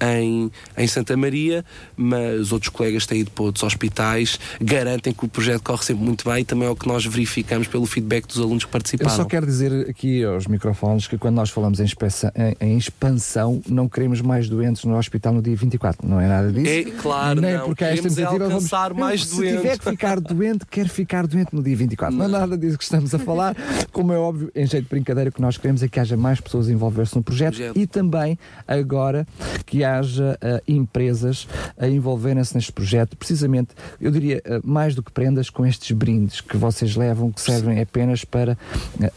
[0.00, 1.64] em, em Santa Maria,
[1.96, 6.28] mas outros colegas têm ido para outros hospitais, garantem que o projeto corre sempre muito
[6.28, 9.10] bem e também é o que nós verificamos pelo feedback dos alunos que Eu participaram.
[9.16, 13.60] só quero dizer aqui aos microfones que quando nós falamos em, expansão- em- em expansão,
[13.68, 16.66] não queremos mais doentes no hospital no dia 24, não é nada disso.
[16.70, 17.66] É claro, Nem não.
[17.66, 19.56] porque há esta é iniciativa vamos- alcançar mais se doentes.
[19.60, 22.16] tiver que ficar doente, quer ficar doente no dia 24.
[22.16, 23.56] Não, é nada disso que estamos a falar.
[23.92, 26.40] Como é óbvio, em jeito de brincadeira, o que nós queremos é que haja mais
[26.40, 27.78] pessoas a envolver-se no projeto Projeto.
[27.78, 29.26] e também agora
[29.64, 35.10] que haja ah, empresas a envolverem-se neste projeto, precisamente, eu diria, ah, mais do que
[35.10, 38.56] prendas com estes brindes que vocês levam, que servem apenas para ah,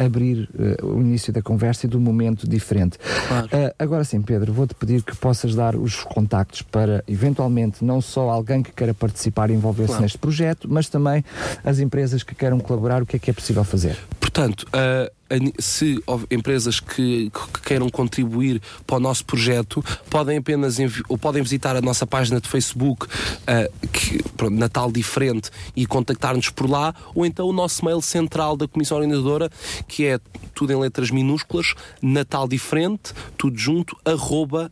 [0.04, 0.50] abrir
[0.82, 2.98] ah, o início da conversa e do momento diferente.
[3.28, 3.50] Claro.
[3.52, 8.30] Ah, agora sim, Pedro, vou-te pedir que possas dar os contactos para, eventualmente, não só
[8.30, 10.02] alguém que queira participar e envolver-se Claro.
[10.04, 11.24] neste projeto, mas também
[11.64, 13.98] as empresas que queiram colaborar, o que é que é possível fazer?
[14.20, 15.10] Portanto, ni-
[15.58, 21.76] se empresas que, que queiram contribuir para o nosso projeto, podem apenas ou podem visitar
[21.76, 23.08] a nossa página de Facebook,
[23.48, 28.56] ah, que, pronto, Natal Diferente, e contactar-nos por lá, ou então o nosso mail central
[28.58, 29.50] da Comissão Organizadora,
[29.88, 30.20] que é
[30.54, 34.72] tudo em letras minúsculas, Natal Diferente, tudo junto, arroba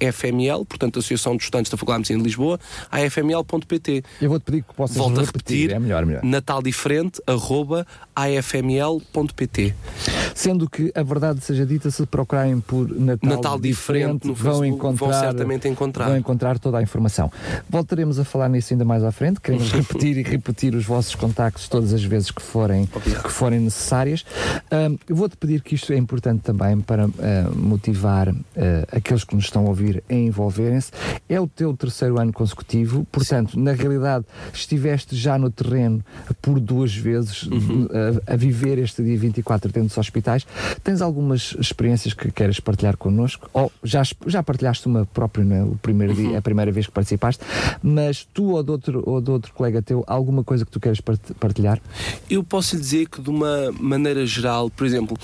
[0.00, 2.58] AEFML, portanto, Associação de Estudantes da Faculdade de Medicina de Lisboa,
[2.90, 4.04] afml.pt.
[4.20, 5.32] Eu vou-te pedir que possas Volto repetir.
[5.70, 6.22] repetir, É melhor, melhor.
[6.24, 9.74] Natal Diferente, arroba afml.pt.
[10.34, 14.76] Sendo que a verdade seja dita, se procurarem por Natal, Natal Diferente no vão Facebook,
[14.76, 16.06] encontrar, vão certamente encontrar.
[16.08, 17.30] vão encontrar toda a informação.
[17.68, 19.40] Voltaremos a falar nisso ainda mais à frente.
[19.40, 23.22] Queremos repetir e repetir os vossos contactos todas as vezes que forem, Obrigado.
[23.22, 24.24] que forem necessárias.
[25.08, 29.44] Eu vou-te pedir que isto é importante também para ah, motivar ah, aqueles que nos
[29.44, 30.90] estão a ouvir a envolverem-se.
[31.28, 36.04] É o teu terceiro ano consecutivo, portanto, na realidade, estiveste já no terreno
[36.40, 37.88] por duas vezes Uhum.
[38.28, 40.46] a, a viver este dia 24 dentro dos hospitais.
[40.82, 43.48] Tens algumas experiências que queres partilhar connosco?
[43.52, 45.62] Ou já, já partilhaste uma própria, não é?
[45.62, 46.28] o primeiro Uhum.
[46.30, 47.42] dia, a primeira vez que participaste,
[47.82, 51.00] mas tu ou de outro, ou de outro colega teu, alguma coisa que tu queres
[51.00, 51.80] part- partilhar?
[52.28, 55.16] Eu posso lhe dizer que, de uma maneira geral, por exemplo,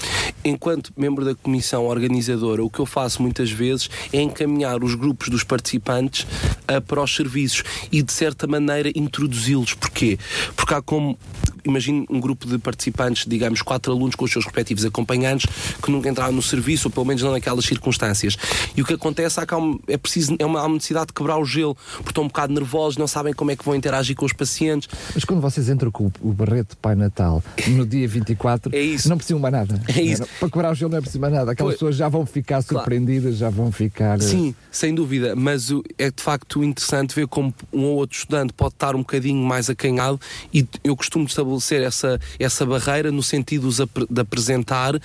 [0.45, 5.29] enquanto membro da comissão organizadora, o que eu faço muitas vezes é encaminhar os grupos
[5.29, 6.27] dos participantes
[6.69, 9.75] ah, para os serviços e, de certa maneira, introduzi-los.
[9.75, 10.19] Porquê?
[10.57, 11.19] Porque há como.
[11.65, 15.47] Imagine um grupo de participantes, digamos, quatro alunos com os seus respectivos acompanhantes
[15.83, 18.37] que nunca entraram no serviço, ou pelo menos não naquelas circunstâncias.
[18.77, 21.07] E o que acontece é que há, um- é preciso, é uma, há uma necessidade
[21.09, 23.75] de quebrar o gelo, porque estão um bocado nervosos, não sabem como é que vão
[23.75, 24.89] interagir com os pacientes.
[25.15, 29.09] Mas quando vocês entram com o, barreto de Pai Natal no dia 24, É isso.
[29.09, 29.81] não precisam mais nada.
[29.89, 30.23] É isso.
[30.23, 31.53] Não, Para quebrar o gelo não é preciso mais nada.
[31.53, 31.79] Aquelas Pois.
[31.79, 34.17] pessoas já vão ficar surpreendidas, já vão ficar.
[34.19, 38.53] eh, Sim, sem dúvida, mas é de facto interessante ver como um ou outro estudante
[38.53, 40.21] pode estar um bocadinho mais acanhado
[40.53, 45.01] e eu costumo estabelecer essa, essa barreira no sentido de apresentar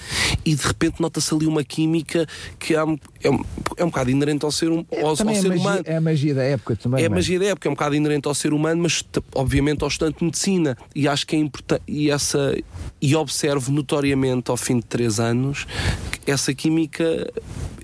[0.45, 3.43] e de repente nota-se ali uma química que é um, é um,
[3.77, 5.83] é um bocado inerente ao ser, um, ao, ao é, ser magia, humano.
[5.85, 7.03] é a magia da época também.
[7.03, 9.83] É a não magia da época, é um bocado inerente ao ser humano, mas obviamente
[9.83, 10.77] ao estudante de medicina.
[10.95, 11.81] E acho que é importante.
[11.87, 12.55] E, essa,
[13.01, 15.67] e observo notoriamente ao fim de três anos
[16.25, 17.31] que essa química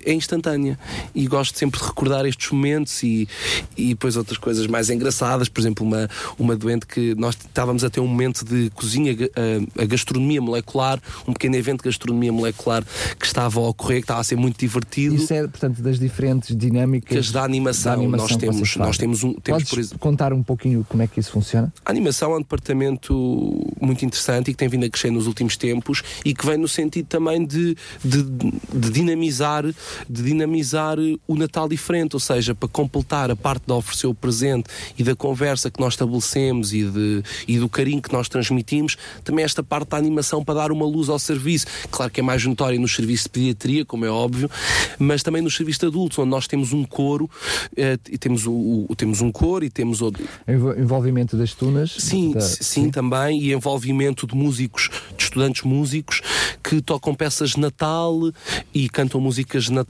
[0.06, 0.78] é instantânea.
[1.14, 3.28] E gosto sempre de recordar estes momentos e,
[3.76, 5.48] e depois outras coisas mais engraçadas.
[5.48, 9.14] Por exemplo, uma, uma doente que nós estávamos a ter um momento de cozinha,
[9.76, 12.84] a, a gastronomia molecular, um pequeno evento de gastronomia molecular
[13.18, 15.14] que estava a ocorrer, que estava a ser muito divertido.
[15.14, 17.92] Isso é, portanto, das diferentes dinâmicas da animação.
[17.92, 19.34] da animação nós temos, nós temos um.
[19.34, 21.72] Temos, Podes por exemplo, contar um pouquinho como é que isso funciona?
[21.84, 23.14] a animação é um departamento
[23.80, 26.68] muito interessante e que tem vindo a crescer nos últimos tempos e que vem no
[26.68, 29.64] sentido também de, de, de dinamizar,
[30.08, 34.64] de dinamizar o Natal diferente, ou seja, para completar a parte de oferecer o presente
[34.98, 39.44] e da conversa que nós estabelecemos e, de, e do carinho que nós transmitimos, também
[39.44, 41.66] esta parte da animação para dar uma luz ao serviço.
[41.90, 44.50] Claro que é mais notória nos serviços de pediatria, como é óbvio,
[44.98, 47.28] mas também nos serviços de adultos, onde nós temos um coro,
[47.76, 50.12] eh, e temos, o, o- temos um coro e temos o,
[50.48, 51.92] Envo- Envolvimento das tunas?
[51.98, 56.20] Sim, da- sim, também, e envolvimento de músicos, de estudantes músicos
[56.62, 58.14] que tocam peças de Natal
[58.74, 59.85] e cantam músicas de Natal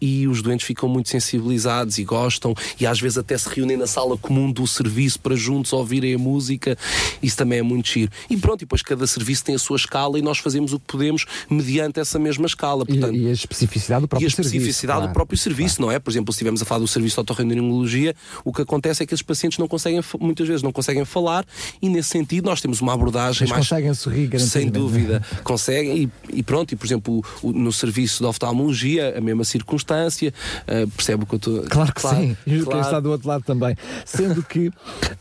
[0.00, 3.86] e os doentes ficam muito sensibilizados e gostam e às vezes até se reúnem na
[3.86, 6.76] sala comum do serviço para juntos ouvirem a música.
[7.22, 8.10] Isso também é muito giro.
[8.30, 10.86] E pronto, e depois cada serviço tem a sua escala e nós fazemos o que
[10.86, 12.84] podemos mediante essa mesma escala.
[12.88, 14.54] E, Portanto, e a especificidade do e próprio a serviço.
[14.56, 15.10] especificidade claro.
[15.12, 15.98] do próprio serviço, não é?
[15.98, 19.14] Por exemplo, se estivermos a falar do serviço de otorrinolaringologia, o que acontece é que
[19.14, 21.44] esses pacientes não conseguem, muitas vezes não conseguem falar
[21.80, 23.68] e nesse sentido nós temos uma abordagem Mas mais...
[23.68, 24.28] conseguem sorrir, Sem
[24.70, 24.70] garantidamente.
[24.78, 29.44] dúvida, conseguem e, e pronto, e por exemplo, o- no serviço de oftalmologia, a mesma
[29.44, 30.32] circunstância,
[30.66, 31.62] ah, percebe o que eu estou...
[31.62, 32.80] Claro que sim, e quem claro.
[32.80, 33.76] está do outro lado também.
[34.04, 34.70] Sendo que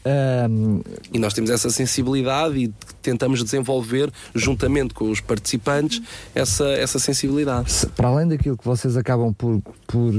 [0.05, 6.01] ahm, E nós temos essa sensibilidade e tentamos desenvolver, juntamente com os participantes,
[6.33, 7.71] essa, essa sensibilidade.
[7.71, 10.13] se- para além daquilo que vocês acabam por, por,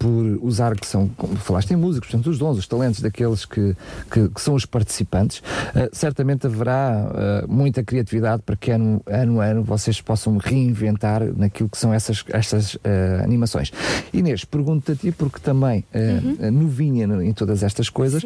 [0.00, 3.76] por usar, que são, como falaste em músicos, portanto, os dons, os talentos daqueles que,
[4.10, 5.42] que, que são os participantes,
[5.74, 11.22] ah, certamente haverá ah, muita criatividade para que ano, ano a ano vocês possam reinventar
[11.36, 13.70] naquilo que são essas, estas ah, animações.
[14.10, 18.22] Inês, pergunto-te a ti, porque também ah, novinha no- em todas estas coisas,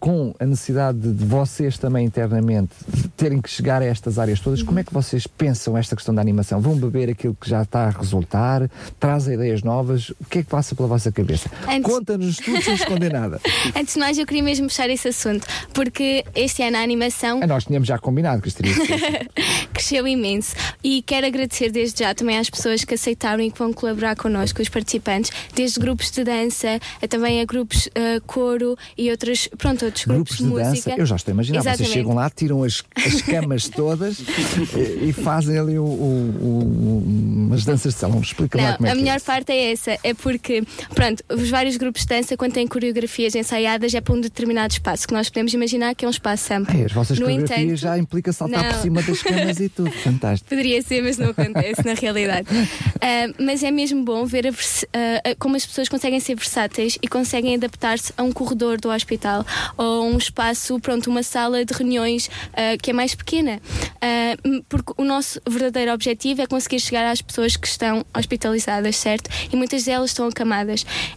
[0.00, 2.74] com a necessidade de, vocês também internamente
[3.16, 6.20] terem que chegar a estas áreas todas, como é que vocês pensam esta questão da
[6.20, 6.60] animação?
[6.60, 8.68] Vão beber aquilo que já está a resultar?
[8.98, 10.10] Trazem ideias novas?
[10.10, 11.50] O que é que passa pela vossa cabeça?
[11.68, 13.40] Antes- Conta-nos tudo sem esconder nada.
[13.76, 17.46] Antes de mais, eu queria mesmo puxar esse assunto, porque este ano a animação Ah,
[17.46, 18.62] nós tínhamos já combinado que isto
[19.72, 23.72] cresceu imenso e quero agradecer desde já também às pessoas que aceitaram e que vão
[23.72, 29.10] colaborar connosco, os participantes, desde grupos de dança, a também a grupos eh, coro e
[29.10, 30.94] outros, pronto, outros grupos, Grupos de dança, música.
[30.98, 31.94] eu já estou a imaginar, vocês Exatamente.
[31.94, 37.04] chegam lá, tiram as, as camas todas e, e fazem ali o, o- o-
[37.46, 38.20] umas danças de salão.
[38.20, 39.26] Explica lá Não, como é a que é melhor isso.
[39.26, 40.61] parte é essa, é porque,
[40.94, 45.06] pronto, os vários grupos de dança, quando têm coreografias ensaiadas, é para um determinado espaço,
[45.06, 46.74] que nós podemos imaginar que é um espaço amplo.
[46.76, 48.82] Ai, as vossas no coreografias entanto, já implica saltar por não.
[48.82, 49.90] cima das camas e tudo.
[50.02, 50.48] Fantástico.
[50.48, 52.46] Poderia ser, mas não acontece na realidade.
[53.04, 57.08] Ah, mas é mesmo bom ver a ah, como as pessoas conseguem ser versáteis e
[57.08, 59.44] conseguem adaptar-se a um corredor do hospital
[59.76, 63.60] ou a um espaço, pronto, uma sala de reuniões ah, que é mais pequena.
[64.68, 69.28] Porque o nosso verdadeiro objetivo é conseguir chegar às pessoas que estão hospitalizadas, certo?
[69.52, 70.51] E muitas delas estão acamadas.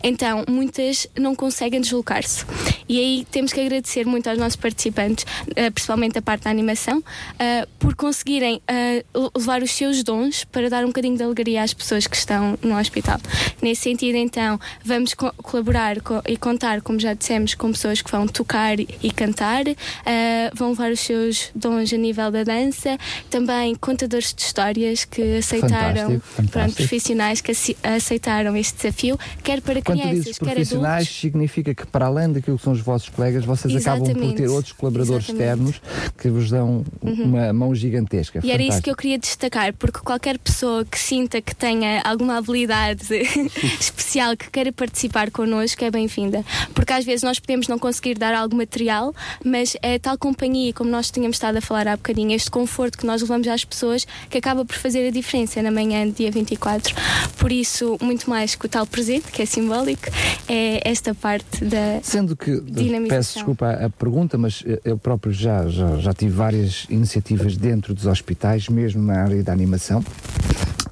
[0.04, 2.46] Então, muitas não conseguem deslocar-se.
[2.88, 7.04] E aí temos que agradecer muito aos nossos participantes, ah, principalmente a parte da animação,
[7.40, 9.04] ah, por conseguirem ah,
[9.38, 12.78] levar os seus dons para dar um bocadinho de alegria às pessoas que estão no
[12.78, 13.20] hospital.
[13.62, 18.12] Nesse sentido, então, vamos co- colaborar co- e contar, como já dissemos, com pessoas que
[18.12, 19.64] vão tocar e cantar,
[20.06, 22.98] ah, vão levar os seus dons a nível da dança,
[23.30, 26.52] também contadores de histórias que aceitaram, Fantástico, fantástico.
[26.52, 31.20] pronto, profissionais que ace- aceitaram este desafio, quer para Quando crianças, dizes quer profissionais, adultos.
[31.22, 34.38] significa que para além daquilo que são os vossos colegas, vocês acabam por Exatamente.
[34.38, 35.60] ter outros colaboradores Exatamente.
[35.62, 35.70] Uhum.
[35.70, 38.40] externos que vos dão uma mão gigantesca.
[38.44, 38.84] E era isso Fantástico.
[38.84, 43.06] que eu queria destacar, porque qualquer pessoa que sinta que tenha alguma habilidade
[43.80, 46.44] especial que queira participar connosco é bem-vinda.
[46.74, 50.90] Porque às vezes nós podemos não conseguir dar algo material, mas é tal companhia, como
[50.90, 54.38] nós tínhamos estado a falar há bocadinho, este conforto que nós levamos às pessoas que
[54.38, 56.94] acaba por fazer a diferença na manhã dia 24.
[57.38, 60.04] Por isso, muito mais que o tal presente, que é simbólico,
[60.48, 62.00] é esta parte da.
[62.02, 62.62] Sendo que,
[63.08, 67.58] peço desculpa a, a pergunta, mas eh, eu próprio já, já, já tive várias iniciativas
[67.58, 70.04] dentro dos hospitais, mesmo na área da animação.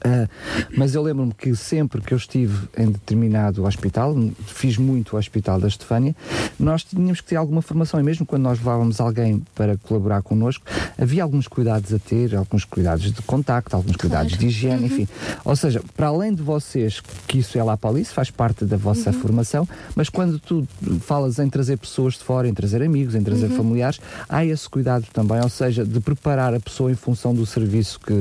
[0.04, 0.28] Ah,
[0.76, 5.60] mas eu lembro-me que sempre que eu estive em determinado hospital, fiz muito o Hospital
[5.60, 6.14] da Estefânia,
[6.60, 8.00] nós tínhamos que ter alguma formação.
[8.00, 10.66] E mesmo quando nós levávamos alguém para colaborar connosco,
[10.98, 15.08] havia alguns cuidados a ter, alguns cuidados de contacto, alguns cuidados de higiene, enfim.
[15.46, 18.66] Ou seja, para além de vocês, que isso é lá para ali, isso faz parte
[18.66, 20.68] da vossa formação, mas quando tu
[21.00, 25.06] falas em trazer pessoas de fora, em trazer amigos, em trazer familiares, há esse cuidado
[25.14, 28.14] também, ou seja, de preparar a pessoa em função do serviço que,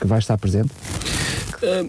[0.00, 0.70] que vai estar presente.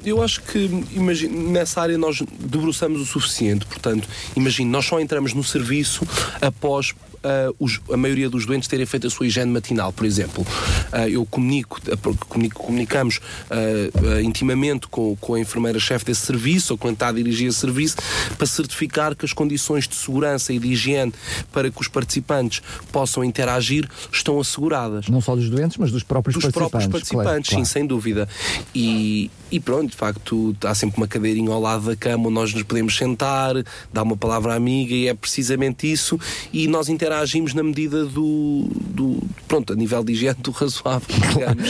[0.06, 3.66] Eu acho que imagine, nessa área nós debruçamos o suficiente.
[3.66, 6.08] Portanto, imagine, nós só entramos no serviço
[6.42, 6.94] após
[7.24, 10.46] uh, os, a maioria dos doentes terem feito a sua higiene matinal, por exemplo.
[10.94, 11.80] Uh, eu comunico,
[12.28, 17.48] comunico comunicamos uh, intimamente com, com a enfermeira-chefe desse serviço ou quando está a dirigir
[17.48, 17.98] esse serviço
[18.38, 21.14] para certificar que as condições de segurança e de higiene
[21.52, 22.62] para que os participantes
[22.92, 25.08] possam interagir estão asseguradas.
[25.08, 26.72] Não só dos doentes, mas dos próprios dos participantes.
[26.72, 28.28] Dos próprios participantes, claro, sim, sem dúvida.
[28.74, 32.54] E, e pronto, de facto, há sempre uma cadeirinha ao lado da cama onde nós
[32.54, 33.56] nos podemos sentar,
[33.92, 36.20] dar uma palavra amiga e é precisamente isso.
[36.52, 37.17] E nós interagimos
[37.54, 41.08] na medida do, do pronto, a nível de higiene do razoável,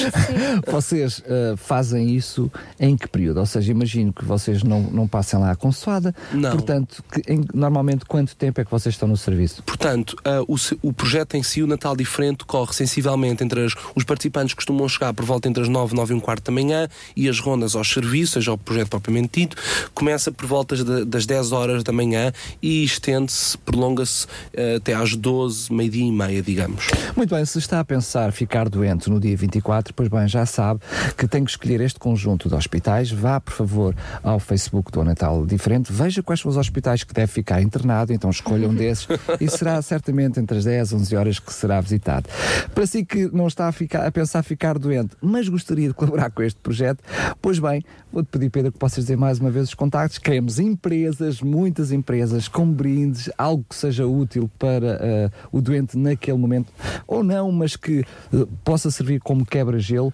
[0.68, 3.40] vocês uh, fazem isso em que período?
[3.40, 6.14] Ou seja, imagino que vocês não, não passem lá a consoada.
[6.34, 6.52] Não.
[6.52, 9.64] Portanto, que, em, normalmente quanto tempo é que vocês estão no serviço?
[9.64, 14.04] Portanto, uh, o, o projeto em si, o Natal Diferente, corre sensivelmente entre as, os
[14.04, 17.30] participantes costumam chegar por volta entre as 9, 9 e um quarto da manhã e
[17.30, 19.58] as rondas aos serviços, seja o projeto propriamente dito,
[19.94, 22.32] começa por volta de, das 10 horas da manhã
[22.62, 25.27] e estende-se, prolonga-se uh, até às 12,
[25.70, 26.88] meio-dia e meia, digamos.
[27.16, 30.80] Muito bem, se está a pensar ficar doente no dia 24, pois bem, já sabe
[31.18, 33.12] que tem que escolher este conjunto de hospitais.
[33.12, 37.32] Vá, por favor, ao Facebook do Natal Diferente, veja quais são os hospitais que deve
[37.32, 39.08] ficar internado, então escolha um desses
[39.42, 42.30] e será certamente entre as 10 e 11 horas que será visitado.
[42.74, 46.32] Para si que não está a, ficar, a pensar ficar doente, mas gostaria de colaborar
[46.32, 47.04] com este projeto,
[47.42, 50.18] pois bem, vou-te pedir, Pedro, que possas dizer mais uma vez os contactos.
[50.18, 56.38] Queremos empresas, muitas empresas, com brindes, algo que seja útil para uh, o doente naquele
[56.38, 56.72] momento,
[57.08, 60.14] ou não, mas que uh, possa servir como quebra-gelo.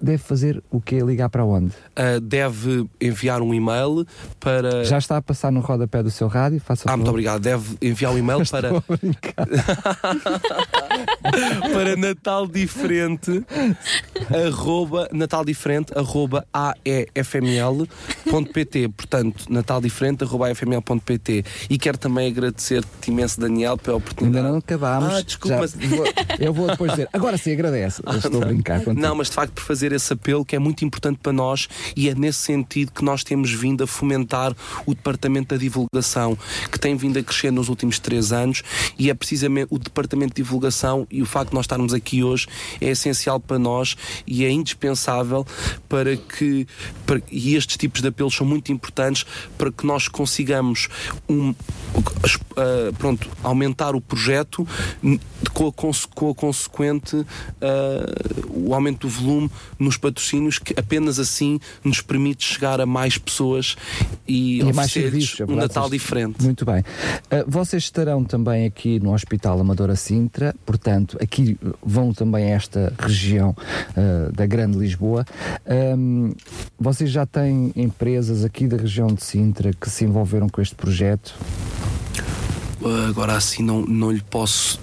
[0.00, 1.00] Deve fazer o que?
[1.00, 1.72] Ligar para onde?
[1.98, 4.06] Uh, deve enviar um e-mail
[4.38, 4.84] para.
[4.84, 6.60] Já está a passar no rodapé do seu rádio?
[6.60, 7.40] Faça ah, muito obrigado.
[7.40, 8.70] Deve enviar um e-mail para.
[11.72, 13.44] para Natal Diferente,
[14.30, 17.88] arroba, Natal Diferente, arroba aefml.pt.
[18.88, 21.44] Portanto, Natal Diferente, arroba aefml.pt.
[21.70, 24.41] E quero também agradecer-te imenso, Daniel, pela oportunidade.
[24.42, 25.14] Ainda não acabámos.
[25.14, 25.58] Ah, desculpa.
[25.58, 25.74] mas...
[25.74, 26.04] vou,
[26.38, 27.08] eu vou depois dizer.
[27.12, 28.02] Agora sim, agradece.
[28.04, 29.00] Ah, Estou não, a brincar contigo.
[29.00, 32.08] Não, mas de facto, por fazer esse apelo que é muito importante para nós e
[32.08, 34.54] é nesse sentido que nós temos vindo a fomentar
[34.86, 36.36] o Departamento da Divulgação,
[36.70, 38.62] que tem vindo a crescer nos últimos três anos
[38.98, 42.46] e é precisamente o Departamento de Divulgação e o facto de nós estarmos aqui hoje
[42.80, 45.46] é essencial para nós e é indispensável
[45.88, 46.66] para que
[47.06, 49.24] para, e estes tipos de apelos são muito importantes
[49.56, 50.88] para que nós consigamos
[51.28, 54.31] um, uh, pronto, aumentar o projeto
[55.52, 55.72] com a,
[56.14, 57.26] com a consequente uh,
[58.54, 63.76] o aumento do volume nos patrocínios que apenas assim nos permite chegar a mais pessoas
[64.26, 66.42] e, e oferecer é um Natal diferente.
[66.42, 66.80] Muito bem.
[66.80, 72.92] Uh, vocês estarão também aqui no Hospital Amadora Sintra, portanto, aqui vão também a esta
[72.98, 75.24] região uh, da Grande Lisboa.
[75.66, 76.32] Um,
[76.78, 81.34] vocês já têm empresas aqui da região de Sintra que se envolveram com este projeto?
[83.08, 84.80] Agora assim não, não lhe posso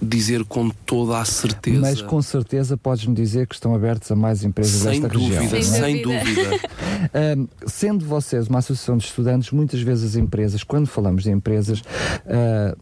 [0.00, 1.80] dizer com toda a certeza.
[1.80, 5.62] Mas com certeza podes-me dizer que estão abertos a mais empresas sem desta dúvida, região.
[5.62, 6.60] Sem, sem dúvida.
[7.36, 11.80] um, sendo vocês uma associação de estudantes, muitas vezes as empresas, quando falamos de empresas,
[11.80, 12.76] uh,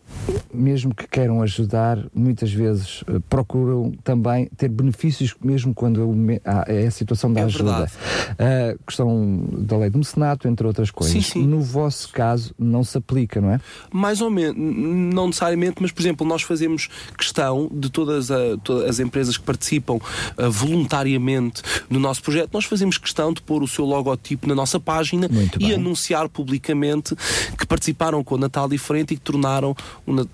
[0.52, 6.16] mesmo que queiram ajudar, muitas vezes uh, procuram também ter benefícios, mesmo quando
[6.66, 7.84] é a situação da é ajuda.
[7.84, 11.12] Uh, questão da lei do mecenato, entre outras coisas.
[11.12, 11.46] Sim, sim.
[11.46, 13.60] No vosso caso, não se aplica, não é?
[13.92, 18.88] Mais ou menos, não necessariamente, mas por exemplo, nós fazemos questão de todas, a, todas
[18.88, 23.68] as empresas que participam uh, voluntariamente no nosso projeto, nós fazemos questão de pôr o
[23.68, 25.74] seu logotipo na nossa página Muito e bem.
[25.74, 27.14] anunciar publicamente
[27.56, 30.14] que participaram com o Natal diferente e que tornaram o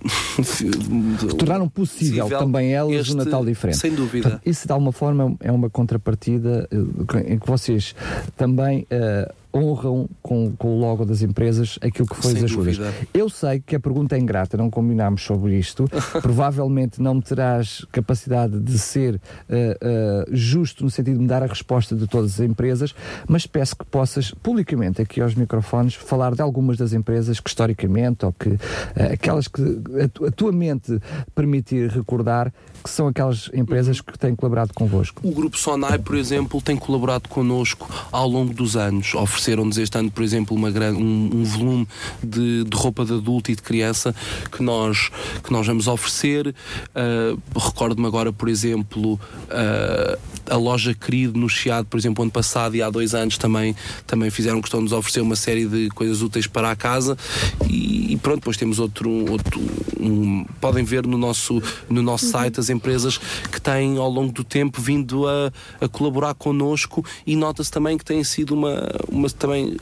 [1.29, 3.79] que tornaram possível, possível também elas este, o Natal diferente.
[3.79, 4.23] Sem dúvida.
[4.23, 7.95] Portanto, isso de alguma forma é uma contrapartida uh, em que vocês
[8.37, 12.51] também uh, honram com, com, o logo das empresas aquilo que foi Sem as.
[12.51, 12.93] Dúvida.
[13.13, 15.89] Eu sei que a pergunta é ingrata, não combinámos sobre isto.
[16.21, 21.47] Provavelmente não terás capacidade de ser uh, uh, justo no sentido de me dar a
[21.47, 22.95] resposta de todas as empresas,
[23.29, 28.25] mas peço que possas publicamente aqui aos microfones falar de algumas das empresas que historicamente
[28.25, 28.59] ou que uh,
[29.13, 30.99] aquelas que a, a tua mente
[31.35, 32.53] permitir recordar
[32.83, 35.27] que são aquelas empresas que têm colaborado convosco.
[35.27, 39.99] O Grupo Sonai, por exemplo, tem colaborado connosco ao longo dos anos, oferecendo ofereceram-nos este
[39.99, 41.87] ano, por exemplo, uma gran, um, um, volume
[42.23, 44.15] de, de, roupa de adulto e de criança
[44.51, 45.11] que nós,
[45.43, 46.49] que nós vamos oferecer.
[46.49, 50.19] Uh, Recordo-me agora, por exemplo, uh,
[50.49, 53.75] a loja Querido no Chiado, por exemplo, ano passado e há dois anos também,
[54.07, 57.17] também fizeram questão de nos oferecer uma série de coisas úteis para a casa
[57.69, 59.61] e, e pronto, depois temos outro, outro
[60.01, 62.33] um, podem ver no nosso, no nosso uhum.
[62.33, 63.19] site as empresas
[63.51, 68.05] que têm ao longo do tempo vindo a, a colaborar connosco e nota-se também que
[68.05, 69.77] tem sido uma, uma também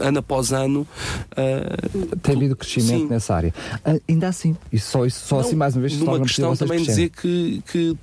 [0.00, 0.86] ano após ano
[1.32, 3.08] uh, tem havido crescimento sim.
[3.08, 3.54] nessa área.
[3.86, 7.10] Uh, ainda assim, e só, só Não, assim mais uma vez numa questão também dizer
[7.10, 7.96] que, que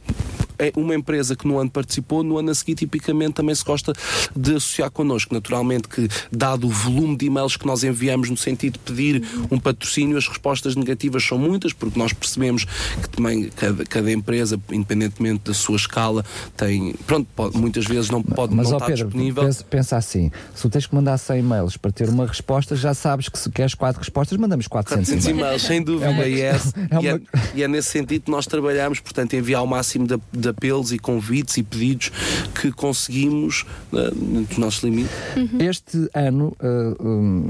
[0.59, 3.93] é uma empresa que no ano participou, no ano a seguir tipicamente também se gosta
[4.35, 5.33] de associar connosco.
[5.33, 9.57] Naturalmente que, dado o volume de e-mails que nós enviamos no sentido de pedir um
[9.57, 12.65] patrocínio, as respostas negativas são muitas, porque nós percebemos
[13.01, 16.25] que também cada, cada empresa, independentemente da sua escala,
[16.57, 19.43] tem, pronto, pode, muitas vezes não pode Mas, não estar Pedro, disponível.
[19.43, 22.93] Pensa, pensa, assim, se tu tens que mandar 100 e-mails para ter uma resposta, já
[22.93, 25.61] sabes que se queres 4 respostas, mandamos 400, 400 e-mails.
[25.61, 26.05] sem dúvida.
[26.05, 26.55] É uma, e, é,
[26.89, 27.21] é, uma...
[27.53, 30.99] e, é, nesse sentido que nós trabalhamos, portanto, enviar o máximo de, de apelos e
[30.99, 32.11] convites e pedidos
[32.55, 35.11] que conseguimos uh, nos nossos limites.
[35.35, 35.57] Uhum.
[35.59, 37.49] Este ano, uh, um,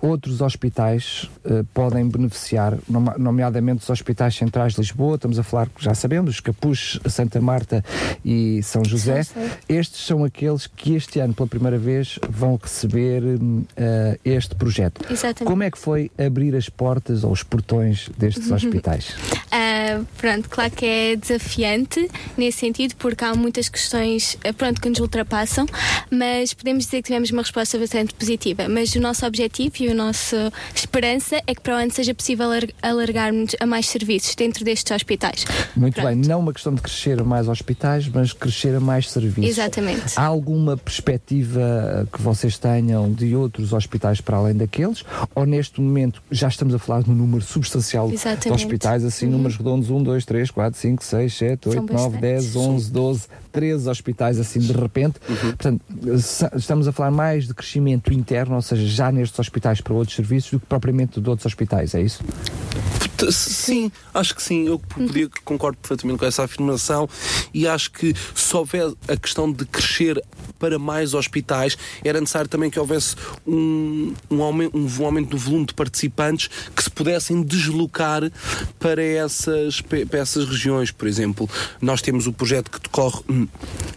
[0.00, 2.78] outros hospitais uh, podem beneficiar,
[3.18, 7.84] nomeadamente os hospitais centrais de Lisboa, estamos a falar, já sabemos, os Capuz, Santa Marta
[8.24, 9.22] e São José.
[9.68, 15.00] Estes são aqueles que este ano, pela primeira vez, vão receber uh, este projeto.
[15.10, 15.44] Exatamente.
[15.44, 18.56] Como é que foi abrir as portas ou os portões destes uhum.
[18.56, 19.10] hospitais?
[19.10, 25.00] Uh, pronto, claro que é desafiante nesse sentido, porque há muitas questões pronto, que nos
[25.00, 25.66] ultrapassam,
[26.10, 28.68] mas podemos dizer que tivemos uma resposta bastante positiva.
[28.68, 32.48] Mas o nosso objetivo e a nossa esperança é que para o ano seja possível
[32.82, 35.44] alargarmos a mais serviços dentro destes hospitais.
[35.76, 36.08] Muito Pronto.
[36.08, 39.50] bem, não uma questão de crescer a mais hospitais, mas crescer a mais serviços.
[39.50, 40.12] Exatamente.
[40.16, 45.04] Há alguma perspectiva que vocês tenham de outros hospitais para além daqueles?
[45.34, 48.48] Ou neste momento já estamos a falar de um número substancial Exatamente.
[48.48, 49.32] de hospitais, assim, uhum.
[49.32, 53.88] números redondos 1, 2, 3, 4, 5, 6, 7, 8, 9, 10, 11, 12, 13
[53.88, 55.18] hospitais assim de repente.
[55.28, 55.36] Uhum.
[55.36, 55.80] Portanto,
[56.56, 60.52] estamos a falar mais de crescimento interno, ou seja, já nestes hospitais para outros serviços
[60.52, 62.22] do que propriamente de outros hospitais, é isso?
[63.30, 64.66] Sim, acho que sim.
[64.66, 67.08] Eu podia, concordo perfeitamente com essa afirmação
[67.52, 70.22] e acho que se houver a questão de crescer
[70.58, 73.16] para mais hospitais, era necessário também que houvesse
[73.46, 78.30] um, um, aumento, um aumento do volume de participantes que se pudessem deslocar
[78.78, 80.90] para essas, para essas regiões.
[80.90, 81.48] Por exemplo,
[81.80, 83.48] nós temos o projeto que decorre hum,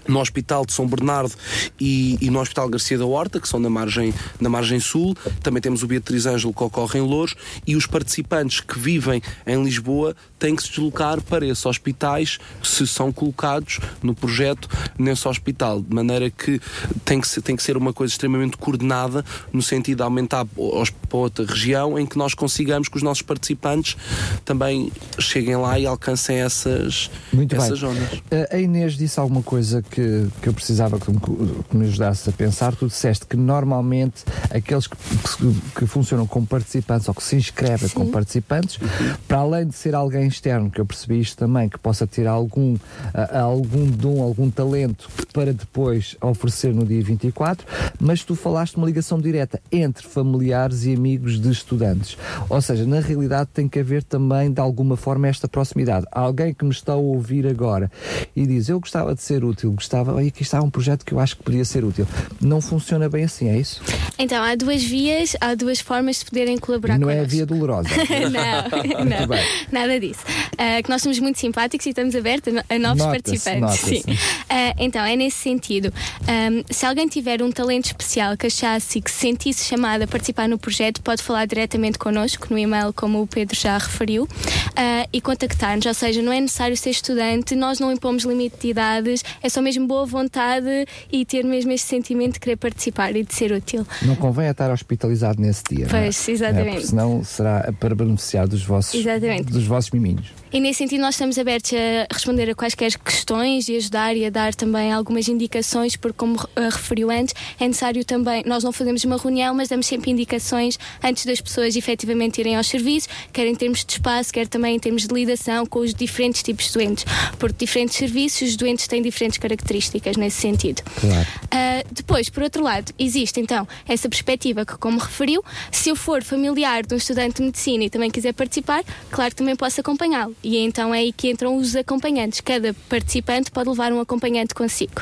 [0.08, 1.34] no Hospital de São Bernardo
[1.80, 5.16] e, e no Hospital Garcia da Horta, que são na margem, na margem sul.
[5.42, 7.36] Também temos o Beatriz Ângelo, que ocorre em Louros.
[7.68, 9.13] E os participantes que vivem
[9.46, 15.28] em Lisboa têm que se deslocar para esses hospitais se são colocados no projeto nesse
[15.28, 15.82] hospital.
[15.82, 16.60] De maneira que
[17.06, 21.18] tem que ser, tem que ser uma coisa extremamente coordenada no sentido de aumentar para
[21.18, 23.96] outra região em que nós consigamos que os nossos participantes
[24.44, 27.90] também cheguem lá e alcancem essas, Muito essas bem.
[27.90, 28.10] zonas.
[28.52, 32.34] A Inês disse alguma coisa que, que eu precisava que me, que me ajudasse a
[32.34, 32.76] pensar.
[32.76, 37.90] Tu disseste que normalmente aqueles que, que, que funcionam como participantes ou que se inscrevem
[37.90, 38.88] como participantes, uhum.
[39.28, 42.76] Para além de ser alguém externo, que eu percebi isto também, que possa ter algum,
[42.76, 47.66] uh, algum dom, algum talento para depois oferecer no dia 24,
[48.00, 52.18] mas tu falaste uma ligação direta entre familiares e amigos de estudantes.
[52.50, 56.06] Ou seja, na realidade tem que haver também, de alguma forma, esta proximidade.
[56.12, 57.92] Alguém que me está a ouvir agora
[58.36, 61.20] e diz: Eu gostava de ser útil, gostava, e aqui está um projeto que eu
[61.20, 62.08] acho que poderia ser útil.
[62.42, 63.82] Não funciona bem assim, é isso?
[64.18, 67.90] Então, há duas vias, há duas formas de poderem colaborar Não é a via dolorosa.
[68.32, 69.28] não, não,
[69.72, 70.22] nada disso.
[70.54, 73.80] Uh, que nós somos muito simpáticos e estamos abertos a novos participantes.
[73.80, 74.02] Sim.
[74.02, 75.94] Uh, então, é nesse sentido.
[76.22, 80.48] Um, se alguém tiver um talento especial que achasse que se sentisse chamado a participar
[80.48, 85.22] no projeto, pode falar diretamente connosco no e-mail, como o Pedro já referiu, uh, e
[85.22, 85.86] contactar-nos.
[85.86, 89.62] Ou seja, não é necessário ser estudante, nós não impomos limite de idades, é só
[89.62, 93.86] mesmo boa vontade e ter mesmo este sentimento de querer participar e de ser útil.
[94.02, 95.88] Não convém estar hospitalizado nesse dia.
[95.90, 96.32] Pois, é?
[96.32, 96.68] exatamente.
[96.68, 99.52] É, porque senão será para beneficiar dos vossos, exatamente.
[99.52, 100.44] dos vossos miminhos.
[100.52, 104.30] E nesse sentido, nós estamos abertos a responder a quaisquer questões e ajudar e a
[104.30, 108.44] dar também algumas indicações, porque, como uh, referiu antes, é necessário também.
[108.46, 112.68] Nós não fazemos uma reunião, mas damos sempre indicações antes das pessoas efetivamente irem aos
[112.68, 116.44] serviços, quer em termos de espaço, quer também em termos de lidação com os diferentes
[116.44, 117.06] tipos de doentes.
[117.40, 120.84] Porque diferentes serviços, os doentes têm diferentes características nesse sentido.
[121.02, 121.28] Claro.
[121.46, 126.24] Uh, depois, por outro lado, existe então essa perspectiva que, como referiu, se eu for
[126.24, 129.82] familiar de um estudante de medicina e também quiser participar, participar, claro que também posso
[129.82, 130.36] acompanhá-lo.
[130.42, 132.42] E então é aí que entram os acompanhantes.
[132.42, 135.02] Cada participante pode levar um acompanhante consigo.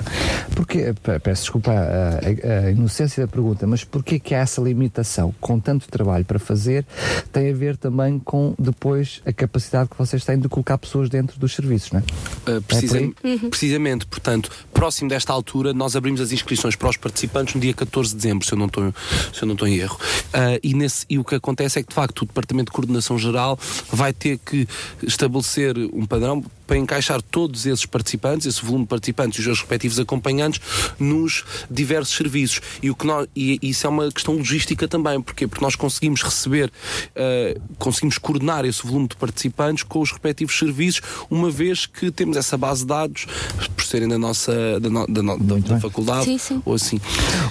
[0.56, 0.94] Porque,
[1.24, 5.34] peço desculpa a, a, a, inocência da pergunta, mas porquê que há essa limitação?
[5.40, 6.86] Com tanto trabalho para fazer,
[7.32, 11.40] tem a ver também com depois a capacidade que vocês têm de colocar pessoas dentro
[11.40, 12.52] dos serviços, não é?
[12.52, 17.56] Uh, precisa, é precisamente, portanto, próximo desta altura, nós abrimos as inscrições para os participantes
[17.56, 18.94] no dia 14 de dezembro, se eu não estou,
[19.34, 19.98] se eu não estou em erro.
[20.28, 23.18] Uh, e, nesse, e o que acontece é que, de facto, o Departamento de Coordenação
[23.18, 23.51] Geral
[23.92, 24.68] vai ter que
[25.04, 29.60] estabelecer um padrão para encaixar todos esses participantes, esse volume de participantes e os seus
[29.60, 30.62] respectivos acompanhantes
[30.98, 32.62] nos diversos serviços.
[32.82, 36.24] E, o que nós, e isso é uma questão logística também, porque Porque nós conseguimos
[36.24, 42.10] receber, uh, conseguimos coordenar esse volume de participantes com os respectivos serviços, uma vez que
[42.10, 43.28] temos essa base de dados,
[43.76, 46.62] por serem da nossa da, no, da, no, da, da faculdade sim, sim.
[46.66, 47.02] ou assim.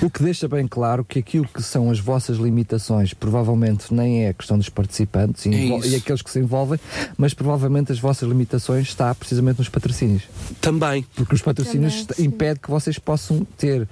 [0.00, 4.28] O que deixa bem claro que aquilo que são as vossas limitações provavelmente nem é
[4.30, 5.44] a questão dos participantes
[5.89, 6.78] É e aqueles que se envolvem,
[7.16, 10.22] mas provavelmente as vossas limitações está precisamente nos patrocínios.
[10.60, 11.04] Também.
[11.14, 13.88] Porque os patrocínios Também, impedem que vocês possam ter,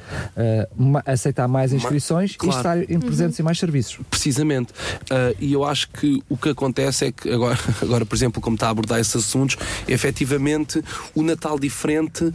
[0.77, 2.81] ma- aceitar mais inscrições claro.
[2.81, 3.99] e estar presentes em mais serviços.
[4.11, 4.73] Precisamente.
[4.73, 8.55] Uh, e eu acho que o que acontece é que, agora, agora, por exemplo, como
[8.55, 10.83] está a abordar esses assuntos, efetivamente
[11.15, 12.33] o Natal diferente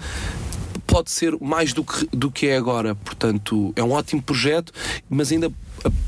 [0.85, 2.93] pode ser mais do que, do que é agora.
[2.95, 4.71] Portanto, é um ótimo projeto,
[5.09, 5.53] mas ainda uh,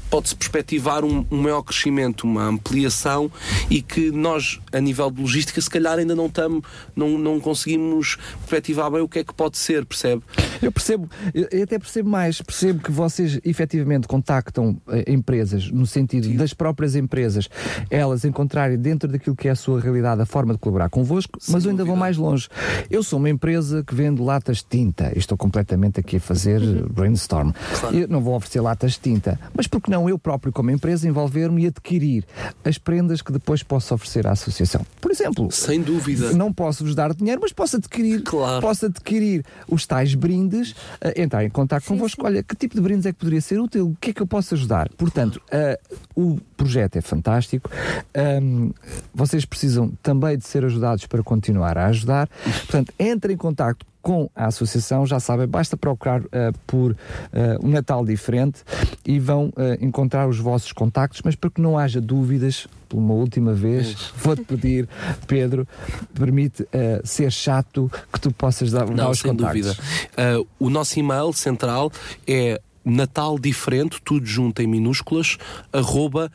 [0.09, 3.29] pode-se perspectivar um, um maior crescimento, uma ampliação
[3.69, 6.63] e que nós, a nível de logística, se calhar ainda não, tamo,
[6.95, 10.21] não, não conseguimos perspectivar bem o que é que pode ser, percebe?
[10.61, 16.29] Eu percebo, eu até percebo mais, percebo que vocês efetivamente contactam eh, empresas, no sentido
[16.37, 17.49] das próprias empresas,
[17.89, 21.65] elas encontrarem dentro daquilo que é a sua realidade a forma de colaborar convosco, mas
[21.65, 22.47] eu ainda vou mais longe.
[22.89, 26.83] Eu sou uma empresa que vende latas de tinta, estou completamente aqui a fazer eh,
[26.89, 27.51] brainstorm.
[27.91, 31.63] Eu não vou oferecer latas de tinta, mas porque não eu próprio, como empresa, envolver-me
[31.63, 32.25] e adquirir
[32.63, 34.85] as prendas que depois posso oferecer à associação?
[35.01, 36.33] Por exemplo, Sem dúvida.
[36.33, 38.61] não posso vos dar dinheiro, mas posso adquirir, Claro.
[38.61, 42.25] posso adquirir os tais brindes, eh, entrar em contato convosco.
[42.25, 43.87] Olha, que tipo de brindes é que poderia ser útil?
[43.89, 44.89] O que é que eu posso ajudar?
[44.97, 45.79] Portanto, eh,
[46.15, 47.69] o projeto é fantástico.
[48.13, 48.71] Ahm,
[49.13, 52.27] vocês precisam também de ser ajudados para continuar a ajudar.
[52.43, 56.95] Portanto, entre em contato com a associação, já sabem, basta procurar eh, por
[57.33, 58.61] eh, um Natal diferente
[59.03, 63.15] e vão eh, encontrar os vossos contactos, mas para que não haja dúvidas, por uma
[63.15, 64.87] última vez, vou-te pedir,
[65.25, 65.67] Pedro,
[66.13, 66.67] permite
[67.03, 69.75] ser chato que tu possas dar, dar Não, os sem contactos.
[69.75, 70.39] dúvida.
[70.39, 71.91] Uh, o nosso e-mail central
[72.27, 75.37] é Natal Diferente, tudo junto em minúsculas,
[75.73, 76.31] arroba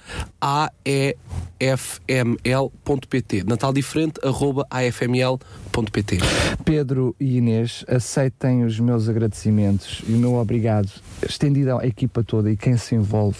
[1.60, 3.44] afml.pt.
[3.44, 6.18] Natal Diferente, arroba afml.pt.
[6.64, 10.90] Pedro e Inês, aceitem os meus agradecimentos e o meu obrigado
[11.22, 13.38] estendido à equipa toda e quem se envolve,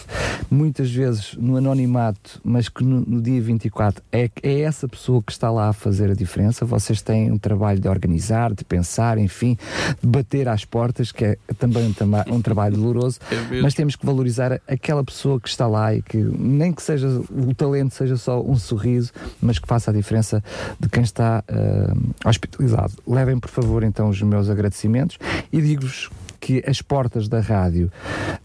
[0.49, 5.31] muitas vezes no anonimato, mas que no, no dia 24 é, é essa pessoa que
[5.31, 6.65] está lá a fazer a diferença.
[6.65, 9.57] Vocês têm um trabalho de organizar, de pensar, enfim,
[10.01, 13.00] de bater às portas, que é também um, um trabalho doloroso,
[13.49, 13.63] mesmo.
[13.63, 17.53] mas temos que valorizar aquela pessoa que está lá e que nem que seja o
[17.53, 20.43] talento seja só um sorriso, mas que faça a diferença
[20.79, 22.93] de quem está ah, hospitalizado.
[23.07, 25.17] Levem, por favor, então os meus agradecimentos
[25.51, 26.09] e digo-vos
[26.41, 27.91] que as portas da rádio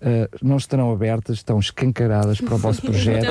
[0.03, 3.27] ah, não estarão abertas, estão escancaradas para o vosso projeto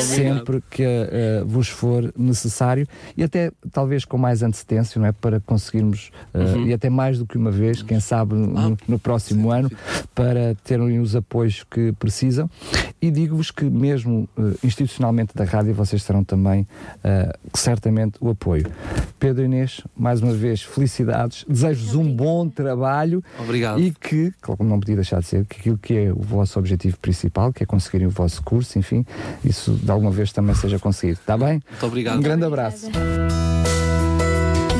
[0.00, 5.12] sempre que ah, vos for necessário e até talvez com mais antecedência, não é?
[5.12, 9.50] Para conseguirmos, ah, e até mais do que uma vez, quem sabe no, no próximo
[9.50, 9.70] ano,
[10.14, 12.48] para terem os apoios que precisam.
[13.00, 14.28] E digo-vos que, mesmo
[14.62, 16.68] institucionalmente da rádio, vocês terão também
[17.54, 18.66] certamente o apoio.
[19.18, 21.44] Pedro Inês, mais uma vez, felicidades.
[21.48, 23.80] Desejo-vos um bom trabalho Obrigado.
[23.80, 24.09] e que,
[24.40, 27.62] claro, não podia deixar de ser, que aquilo que é o vosso objetivo principal, que
[27.62, 29.04] é conseguirem o vosso curso, enfim,
[29.44, 31.20] isso de alguma vez também seja conseguido.
[31.20, 31.62] Está bem?
[31.70, 32.18] Muito obrigado.
[32.18, 32.88] Um grande abraço.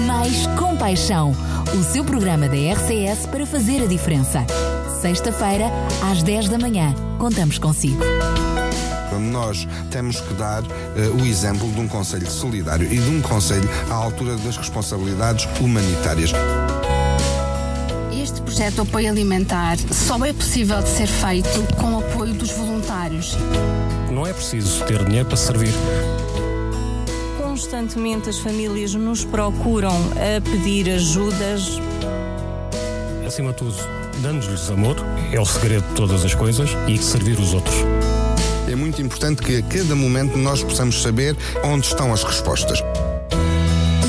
[0.06, 1.32] Mais Compaixão,
[1.78, 4.44] o seu programa da RCS para fazer a diferença.
[5.00, 5.66] Sexta-feira,
[6.10, 6.94] às 10 da manhã.
[7.18, 8.02] Contamos consigo.
[9.18, 13.68] Nós temos que dar eh, o exemplo de um Conselho solidário e de um Conselho
[13.90, 16.32] à altura das responsabilidades humanitárias.
[18.12, 22.50] Este projeto de apoio alimentar só é possível de ser feito com o apoio dos
[22.50, 23.36] voluntários.
[24.10, 25.72] Não é preciso ter dinheiro para servir.
[27.40, 31.80] Constantemente as famílias nos procuram a pedir ajudas.
[33.26, 33.76] Acima de tudo,
[34.20, 34.96] dando-lhes amor,
[35.32, 37.76] é o segredo de todas as coisas e servir os outros.
[38.68, 42.80] É muito importante que a cada momento nós possamos saber onde estão as respostas.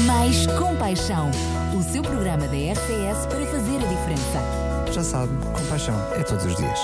[0.06, 1.30] Mais Compaixão,
[5.12, 6.80] sabe, compaixão é todos os dias.